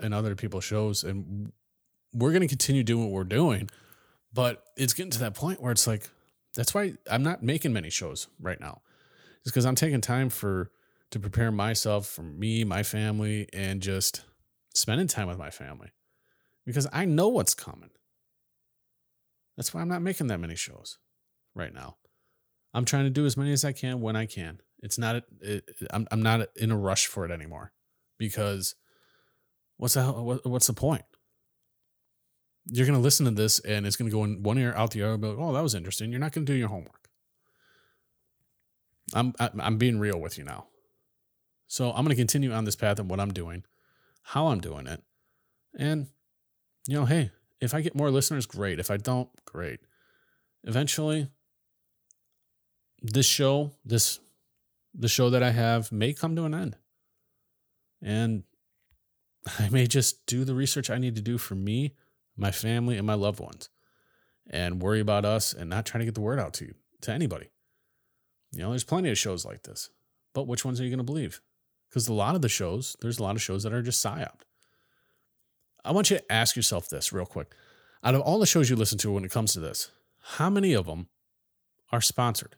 and 0.00 0.14
other 0.14 0.34
people's 0.34 0.64
shows, 0.64 1.04
and 1.04 1.52
we're 2.12 2.30
going 2.30 2.42
to 2.42 2.48
continue 2.48 2.82
doing 2.82 3.04
what 3.04 3.12
we're 3.12 3.24
doing. 3.24 3.68
But 4.32 4.64
it's 4.76 4.94
getting 4.94 5.12
to 5.12 5.20
that 5.20 5.34
point 5.34 5.62
where 5.62 5.72
it's 5.72 5.86
like, 5.86 6.08
that's 6.54 6.74
why 6.74 6.94
I'm 7.10 7.22
not 7.22 7.42
making 7.42 7.72
many 7.72 7.90
shows 7.90 8.28
right 8.40 8.60
now 8.60 8.82
is 9.44 9.52
because 9.52 9.66
I'm 9.66 9.74
taking 9.74 10.00
time 10.00 10.28
for 10.28 10.70
to 11.10 11.20
prepare 11.20 11.52
myself 11.52 12.06
for 12.06 12.22
me, 12.22 12.64
my 12.64 12.82
family, 12.82 13.48
and 13.52 13.80
just 13.80 14.24
spending 14.74 15.06
time 15.06 15.28
with 15.28 15.38
my 15.38 15.50
family 15.50 15.90
because 16.66 16.86
I 16.92 17.04
know 17.04 17.28
what's 17.28 17.54
coming. 17.54 17.90
That's 19.56 19.72
why 19.72 19.80
I'm 19.80 19.88
not 19.88 20.02
making 20.02 20.26
that 20.28 20.40
many 20.40 20.56
shows 20.56 20.98
right 21.54 21.72
now. 21.72 21.96
I'm 22.72 22.84
trying 22.84 23.04
to 23.04 23.10
do 23.10 23.24
as 23.24 23.36
many 23.36 23.52
as 23.52 23.64
I 23.64 23.72
can 23.72 24.00
when 24.00 24.16
I 24.16 24.26
can. 24.26 24.60
It's 24.80 24.98
not, 24.98 25.22
it, 25.40 25.64
I'm, 25.90 26.06
I'm 26.10 26.22
not 26.22 26.48
in 26.56 26.70
a 26.70 26.76
rush 26.76 27.06
for 27.06 27.24
it 27.24 27.30
anymore 27.30 27.72
because 28.18 28.74
what's 29.76 29.94
the, 29.94 30.04
what, 30.04 30.44
what's 30.44 30.66
the 30.66 30.72
point? 30.72 31.04
You're 32.66 32.86
going 32.86 32.98
to 32.98 33.02
listen 33.02 33.26
to 33.26 33.32
this 33.32 33.60
and 33.60 33.86
it's 33.86 33.96
going 33.96 34.10
to 34.10 34.16
go 34.16 34.24
in 34.24 34.42
one 34.42 34.58
ear 34.58 34.74
out 34.74 34.90
the 34.90 35.02
other. 35.02 35.18
But, 35.18 35.36
oh, 35.38 35.52
that 35.52 35.62
was 35.62 35.74
interesting. 35.74 36.10
You're 36.10 36.20
not 36.20 36.32
going 36.32 36.46
to 36.46 36.52
do 36.52 36.58
your 36.58 36.68
homework. 36.68 37.08
I'm 39.12 39.34
I'm 39.38 39.76
being 39.76 39.98
real 40.00 40.18
with 40.18 40.38
you 40.38 40.44
now. 40.44 40.68
So 41.66 41.90
I'm 41.90 42.04
going 42.04 42.08
to 42.08 42.14
continue 42.14 42.52
on 42.52 42.64
this 42.64 42.76
path 42.76 42.98
of 42.98 43.10
what 43.10 43.20
I'm 43.20 43.32
doing, 43.32 43.64
how 44.22 44.46
I'm 44.46 44.60
doing 44.60 44.86
it, 44.86 45.02
And, 45.76 46.08
you 46.86 46.98
know, 46.98 47.04
hey, 47.04 47.30
if 47.64 47.74
I 47.74 47.80
get 47.80 47.94
more 47.94 48.10
listeners, 48.10 48.46
great. 48.46 48.78
If 48.78 48.90
I 48.90 48.96
don't, 48.96 49.28
great. 49.44 49.80
Eventually, 50.64 51.28
this 53.02 53.26
show, 53.26 53.72
this 53.84 54.20
the 54.94 55.08
show 55.08 55.30
that 55.30 55.42
I 55.42 55.50
have 55.50 55.90
may 55.90 56.12
come 56.12 56.36
to 56.36 56.44
an 56.44 56.54
end. 56.54 56.76
And 58.00 58.44
I 59.58 59.68
may 59.70 59.86
just 59.86 60.26
do 60.26 60.44
the 60.44 60.54
research 60.54 60.90
I 60.90 60.98
need 60.98 61.16
to 61.16 61.22
do 61.22 61.38
for 61.38 61.54
me, 61.54 61.94
my 62.36 62.50
family, 62.50 62.96
and 62.96 63.06
my 63.06 63.14
loved 63.14 63.40
ones 63.40 63.68
and 64.50 64.82
worry 64.82 65.00
about 65.00 65.24
us 65.24 65.52
and 65.52 65.70
not 65.70 65.86
trying 65.86 66.00
to 66.00 66.04
get 66.04 66.14
the 66.14 66.20
word 66.20 66.38
out 66.38 66.54
to 66.54 66.66
you, 66.66 66.74
to 67.02 67.12
anybody. 67.12 67.50
You 68.52 68.60
know, 68.60 68.70
there's 68.70 68.84
plenty 68.84 69.10
of 69.10 69.18
shows 69.18 69.44
like 69.44 69.62
this, 69.62 69.90
but 70.32 70.46
which 70.46 70.64
ones 70.64 70.80
are 70.80 70.84
you 70.84 70.90
going 70.90 70.98
to 70.98 71.04
believe? 71.04 71.40
Because 71.88 72.08
a 72.08 72.12
lot 72.12 72.34
of 72.34 72.42
the 72.42 72.48
shows, 72.48 72.96
there's 73.00 73.18
a 73.18 73.22
lot 73.22 73.36
of 73.36 73.42
shows 73.42 73.62
that 73.62 73.72
are 73.72 73.82
just 73.82 74.04
psyoped. 74.04 74.42
I 75.84 75.92
want 75.92 76.10
you 76.10 76.18
to 76.18 76.32
ask 76.32 76.56
yourself 76.56 76.88
this 76.88 77.12
real 77.12 77.26
quick. 77.26 77.52
Out 78.02 78.14
of 78.14 78.22
all 78.22 78.38
the 78.38 78.46
shows 78.46 78.70
you 78.70 78.76
listen 78.76 78.98
to 78.98 79.12
when 79.12 79.24
it 79.24 79.30
comes 79.30 79.52
to 79.52 79.60
this, 79.60 79.90
how 80.36 80.50
many 80.50 80.72
of 80.72 80.86
them 80.86 81.08
are 81.92 82.00
sponsored? 82.00 82.56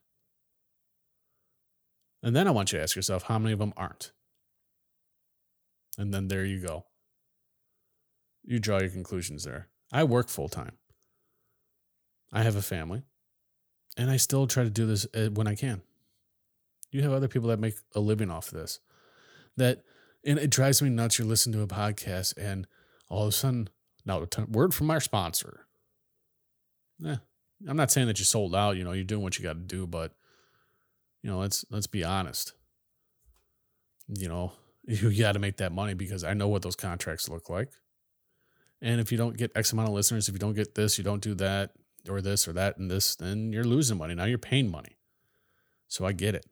And 2.22 2.34
then 2.34 2.48
I 2.48 2.50
want 2.50 2.72
you 2.72 2.78
to 2.78 2.82
ask 2.82 2.96
yourself 2.96 3.24
how 3.24 3.38
many 3.38 3.52
of 3.52 3.58
them 3.58 3.72
aren't. 3.76 4.12
And 5.98 6.12
then 6.12 6.28
there 6.28 6.44
you 6.44 6.60
go. 6.60 6.86
You 8.44 8.58
draw 8.58 8.80
your 8.80 8.90
conclusions 8.90 9.44
there. 9.44 9.68
I 9.92 10.04
work 10.04 10.28
full 10.28 10.48
time. 10.48 10.76
I 12.32 12.42
have 12.42 12.56
a 12.56 12.62
family. 12.62 13.02
And 13.96 14.10
I 14.10 14.16
still 14.18 14.46
try 14.46 14.62
to 14.62 14.70
do 14.70 14.86
this 14.86 15.06
uh, 15.14 15.28
when 15.30 15.46
I 15.46 15.54
can. 15.54 15.82
You 16.90 17.02
have 17.02 17.12
other 17.12 17.28
people 17.28 17.48
that 17.48 17.58
make 17.58 17.74
a 17.94 18.00
living 18.00 18.30
off 18.30 18.48
of 18.48 18.58
this. 18.58 18.78
That 19.56 19.82
and 20.24 20.38
it 20.38 20.50
drives 20.50 20.82
me 20.82 20.90
nuts. 20.90 21.18
You 21.18 21.24
listen 21.24 21.52
to 21.52 21.62
a 21.62 21.66
podcast 21.66 22.36
and 22.36 22.66
all 23.08 23.22
of 23.22 23.28
a 23.28 23.32
sudden, 23.32 23.68
now 24.04 24.20
a 24.20 24.44
word 24.46 24.74
from 24.74 24.90
our 24.90 25.00
sponsor. 25.00 25.66
Yeah, 26.98 27.16
I'm 27.68 27.76
not 27.76 27.90
saying 27.90 28.06
that 28.06 28.18
you 28.18 28.24
sold 28.24 28.54
out. 28.54 28.76
You 28.76 28.84
know, 28.84 28.92
you're 28.92 29.04
doing 29.04 29.22
what 29.22 29.38
you 29.38 29.42
got 29.42 29.54
to 29.54 29.58
do, 29.58 29.86
but 29.86 30.14
you 31.22 31.30
know, 31.30 31.38
let's 31.38 31.64
let's 31.70 31.86
be 31.86 32.04
honest. 32.04 32.52
You 34.08 34.28
know, 34.28 34.52
you 34.86 35.16
got 35.18 35.32
to 35.32 35.38
make 35.38 35.58
that 35.58 35.72
money 35.72 35.94
because 35.94 36.24
I 36.24 36.34
know 36.34 36.48
what 36.48 36.62
those 36.62 36.76
contracts 36.76 37.28
look 37.28 37.50
like. 37.50 37.70
And 38.82 39.00
if 39.00 39.10
you 39.10 39.18
don't 39.18 39.36
get 39.36 39.52
X 39.54 39.72
amount 39.72 39.88
of 39.88 39.94
listeners, 39.94 40.28
if 40.28 40.34
you 40.34 40.38
don't 40.38 40.54
get 40.54 40.74
this, 40.74 40.98
you 40.98 41.04
don't 41.04 41.22
do 41.22 41.34
that, 41.34 41.72
or 42.08 42.20
this 42.20 42.46
or 42.46 42.52
that 42.54 42.78
and 42.78 42.90
this, 42.90 43.16
then 43.16 43.52
you're 43.52 43.64
losing 43.64 43.98
money. 43.98 44.14
Now 44.14 44.24
you're 44.24 44.38
paying 44.38 44.70
money. 44.70 44.96
So 45.88 46.04
I 46.04 46.12
get 46.12 46.34
it. 46.34 46.46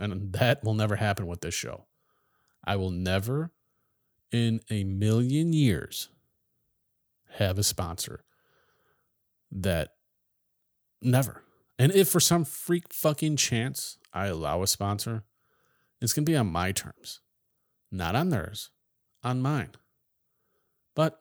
And 0.00 0.32
that 0.32 0.62
will 0.62 0.74
never 0.74 0.96
happen 0.96 1.26
with 1.26 1.40
this 1.40 1.54
show. 1.54 1.86
I 2.64 2.76
will 2.76 2.90
never 2.90 3.52
in 4.32 4.60
a 4.70 4.84
million 4.84 5.52
years 5.52 6.08
have 7.32 7.58
a 7.58 7.62
sponsor 7.62 8.24
that 9.50 9.94
never. 11.00 11.42
And 11.78 11.92
if 11.92 12.08
for 12.08 12.20
some 12.20 12.44
freak 12.44 12.92
fucking 12.92 13.36
chance 13.36 13.98
I 14.12 14.26
allow 14.26 14.62
a 14.62 14.66
sponsor, 14.66 15.24
it's 16.00 16.12
going 16.12 16.24
to 16.24 16.30
be 16.30 16.36
on 16.36 16.46
my 16.48 16.72
terms, 16.72 17.20
not 17.90 18.14
on 18.14 18.30
theirs, 18.30 18.70
on 19.22 19.40
mine. 19.40 19.70
But 20.94 21.18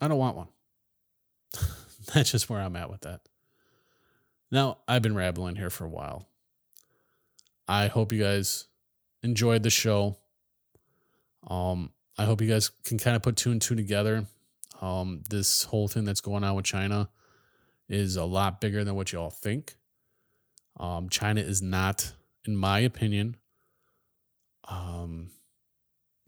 I 0.00 0.08
don't 0.08 0.18
want 0.18 0.36
one. 0.36 0.48
That's 2.14 2.30
just 2.30 2.48
where 2.48 2.60
I'm 2.60 2.76
at 2.76 2.90
with 2.90 3.02
that. 3.02 3.22
Now, 4.50 4.78
I've 4.86 5.02
been 5.02 5.16
rambling 5.16 5.56
here 5.56 5.70
for 5.70 5.84
a 5.84 5.90
while. 5.90 6.28
I 7.66 7.88
hope 7.88 8.12
you 8.12 8.22
guys 8.22 8.68
enjoyed 9.22 9.64
the 9.64 9.70
show. 9.70 10.18
Um, 11.46 11.90
I 12.18 12.24
hope 12.24 12.40
you 12.40 12.48
guys 12.48 12.70
can 12.84 12.98
kind 12.98 13.16
of 13.16 13.22
put 13.22 13.36
two 13.36 13.50
and 13.50 13.60
two 13.60 13.74
together. 13.74 14.26
Um, 14.80 15.22
this 15.28 15.64
whole 15.64 15.88
thing 15.88 16.04
that's 16.04 16.20
going 16.20 16.44
on 16.44 16.54
with 16.54 16.64
China 16.64 17.08
is 17.88 18.16
a 18.16 18.24
lot 18.24 18.60
bigger 18.60 18.84
than 18.84 18.94
what 18.94 19.12
you 19.12 19.20
all 19.20 19.30
think. 19.30 19.76
Um, 20.78 21.08
China 21.08 21.40
is 21.40 21.62
not, 21.62 22.12
in 22.46 22.56
my 22.56 22.80
opinion, 22.80 23.36
um, 24.68 25.30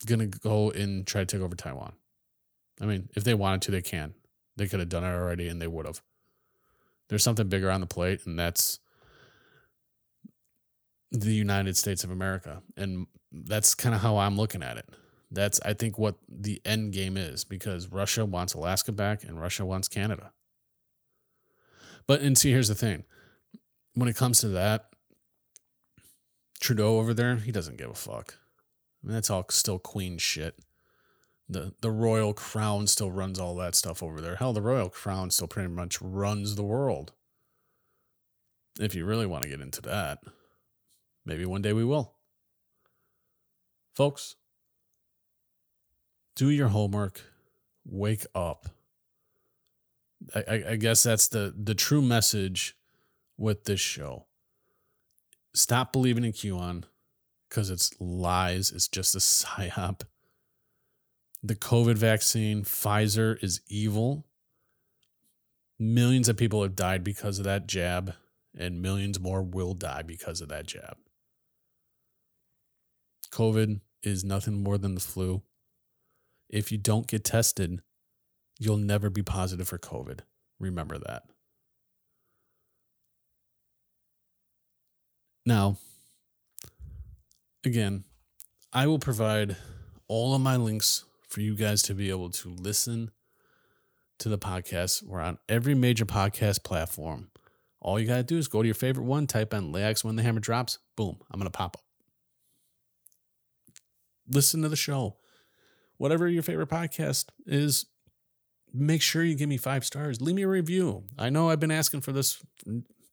gonna 0.07 0.27
go 0.27 0.71
and 0.71 1.07
try 1.07 1.23
to 1.23 1.27
take 1.27 1.43
over 1.43 1.57
Taiwan. 1.57 1.93
I 2.81 2.87
mean, 2.87 3.09
if 3.17 3.25
they 3.25 3.35
wanted 3.35 3.63
to, 3.63 3.71
they 3.73 3.83
can. 3.83 4.15
They 4.57 4.67
could 4.67 4.81
have 4.81 4.89
done 4.89 5.05
it 5.05 5.09
already 5.09 5.49
and 5.49 5.61
they 5.61 5.67
would 5.67 5.87
have. 5.87 6.01
There's 7.09 7.25
something 7.25 7.49
bigger 7.49 7.71
on 7.71 7.81
the 7.81 7.87
plate, 7.87 8.27
and 8.27 8.39
that's 8.39 8.81
the 11.11 11.33
United 11.33 11.77
States 11.77 12.05
of 12.05 12.11
America. 12.11 12.63
And 12.77 13.07
that's 13.33 13.75
kind 13.75 13.95
of 13.95 14.03
how 14.03 14.19
I'm 14.19 14.37
looking 14.37 14.63
at 14.63 14.77
it. 14.77 14.89
That's, 15.31 15.61
I 15.61 15.75
think, 15.75 15.99
what 15.99 16.17
the 16.29 16.61
end 16.64 16.93
game 16.93 17.17
is 17.17 17.45
because 17.45 17.88
Russia 17.88 18.25
wants 18.25 18.55
Alaska 18.55 18.93
back 18.93 19.25
and 19.25 19.41
Russia 19.41 19.64
wants 19.64 19.88
Canada. 19.88 20.33
But, 22.07 22.23
and 22.23 22.38
see, 22.38 22.51
here's 22.51 22.69
the 22.69 22.75
thing 22.75 23.05
when 23.95 24.09
it 24.09 24.17
comes 24.17 24.41
to 24.41 24.49
that, 24.49 24.91
Trudeau 26.61 26.99
over 26.99 27.12
there, 27.12 27.37
he 27.37 27.53
doesn't 27.53 27.77
give 27.77 27.91
a 27.91 27.95
fuck. 27.95 28.38
I 29.03 29.07
mean, 29.07 29.14
that's 29.14 29.31
all 29.31 29.45
still 29.51 29.79
queen 29.79 30.19
shit 30.19 30.59
the 31.49 31.73
the 31.81 31.91
royal 31.91 32.35
crown 32.35 32.87
still 32.87 33.11
runs 33.11 33.38
all 33.38 33.55
that 33.57 33.75
stuff 33.75 34.03
over 34.03 34.21
there. 34.21 34.37
Hell, 34.37 34.53
the 34.53 34.62
royal 34.62 34.91
crown 34.91 35.31
still 35.31 35.49
pretty 35.49 35.69
much 35.69 36.01
runs 36.03 36.55
the 36.55 36.62
world. 36.62 37.12
If 38.79 38.95
you 38.95 39.05
really 39.05 39.27
want 39.27 39.43
to 39.43 39.49
get 39.49 39.61
into 39.61 39.81
that, 39.83 40.21
maybe 41.25 41.47
one 41.47 41.62
day 41.62 41.73
we 41.73 41.85
will. 41.85 42.14
Folks, 43.97 44.37
do 46.38 46.48
your 46.48 46.68
homework. 46.68 47.20
Wake 47.85 48.24
up. 48.35 48.68
I, 50.35 50.64
I, 50.70 50.77
guess 50.77 51.03
that's 51.03 51.29
the 51.29 51.55
the 51.57 51.74
true 51.74 52.03
message 52.03 52.77
with 53.37 53.64
this 53.64 53.81
show. 53.81 54.27
Stop 55.55 55.92
believing 55.92 56.24
in 56.24 56.33
QAnon 56.33 56.85
because 57.48 57.70
it's 57.70 57.92
lies. 58.01 58.72
It's 58.72 58.88
just 58.88 59.14
a 59.14 59.18
psyop 59.20 60.03
the 61.42 61.55
COVID 61.55 61.96
vaccine, 61.96 62.62
Pfizer 62.62 63.42
is 63.42 63.61
evil. 63.68 64.27
Millions 65.79 66.29
of 66.29 66.37
people 66.37 66.62
have 66.62 66.74
died 66.74 67.05
because 67.05 67.38
of 67.38 67.44
that 67.44 67.66
jab, 67.66 68.14
and 68.57 68.83
millions 68.83 69.20
more 69.20 69.42
will 69.42 69.74
die 69.74 70.03
because 70.03 70.40
of 70.40 70.48
that 70.48 70.66
jab. 70.66 70.96
COVID 73.31 73.81
is 74.03 74.24
nothing 74.24 74.62
more 74.62 74.79
than 74.79 74.94
the 74.94 75.01
flu. 75.01 75.42
If 76.49 76.73
you 76.73 76.79
don't 76.79 77.07
get 77.07 77.25
tested, 77.25 77.81
you'll 78.59 78.77
never 78.77 79.11
be 79.11 79.23
positive 79.23 79.69
for 79.69 79.79
COVID. 79.79 80.21
Remember 80.59 80.99
that. 80.99 81.25
Now, 85.47 85.79
again, 87.65 88.05
I 88.73 88.87
will 88.87 88.99
provide 88.99 89.57
all 90.09 90.35
of 90.35 90.41
my 90.41 90.57
links 90.57 91.05
for 91.27 91.41
you 91.41 91.55
guys 91.55 91.83
to 91.85 91.95
be 91.95 92.11
able 92.11 92.31
to 92.31 92.49
listen 92.49 93.11
to 94.19 94.29
the 94.29 94.39
podcast. 94.39 95.03
We're 95.03 95.21
on 95.21 95.39
every 95.49 95.75
major 95.75 96.05
podcast 96.05 96.65
platform. 96.65 97.31
All 97.81 98.01
you 98.01 98.07
got 98.07 98.17
to 98.17 98.23
do 98.25 98.37
is 98.37 98.49
go 98.49 98.63
to 98.63 98.67
your 98.67 98.75
favorite 98.75 99.05
one, 99.05 99.27
type 99.27 99.55
in 99.55 99.73
Laoch's 99.73 100.05
when 100.05 100.17
the 100.17 100.23
hammer 100.23 100.41
drops. 100.41 100.79
Boom, 100.97 101.19
I'm 101.31 101.39
going 101.39 101.51
to 101.51 101.57
pop 101.57 101.77
up. 101.77 101.85
Listen 104.29 104.63
to 104.63 104.69
the 104.69 104.77
show. 104.77 105.17
Whatever 105.99 106.29
your 106.29 106.43
favorite 106.43 106.69
podcast 106.69 107.27
is, 107.47 107.87
make 108.73 109.03
sure 109.03 109.23
you 109.23 109.35
give 109.35 109.49
me 109.49 109.57
five 109.57 109.85
stars. 109.85 110.21
Leave 110.21 110.37
me 110.37 110.43
a 110.43 110.49
review. 110.49 111.05
I 111.19 111.31
know 111.31 111.51
I've 111.51 111.61
been 111.61 111.71
asking 111.71 112.01
for 112.01 112.13
this 112.13 112.43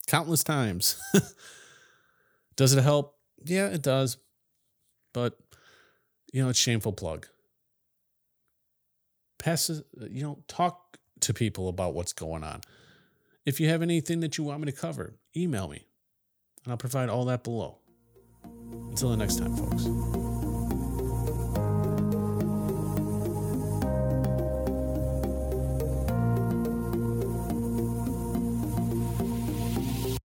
countless 0.07 0.43
times. 0.43 0.99
does 2.55 2.73
it 2.73 2.83
help? 2.83 3.15
Yeah, 3.43 3.67
it 3.67 3.81
does. 3.81 4.17
But, 5.13 5.37
you 6.31 6.43
know, 6.43 6.49
it's 6.49 6.59
shameful 6.59 6.93
plug 6.93 7.27
pass 9.45 9.69
you 10.09 10.23
know 10.23 10.39
talk 10.47 10.97
to 11.19 11.31
people 11.31 11.69
about 11.69 11.93
what's 11.93 12.13
going 12.13 12.43
on 12.43 12.61
if 13.45 13.59
you 13.59 13.69
have 13.69 13.83
anything 13.83 14.19
that 14.19 14.39
you 14.39 14.43
want 14.43 14.59
me 14.59 14.65
to 14.65 14.75
cover 14.75 15.13
email 15.37 15.67
me 15.67 15.85
and 16.63 16.71
i'll 16.71 16.77
provide 16.77 17.09
all 17.09 17.25
that 17.25 17.43
below 17.43 17.77
until 18.89 19.09
the 19.09 19.17
next 19.17 19.37
time 19.37 19.55
folks 19.55 19.85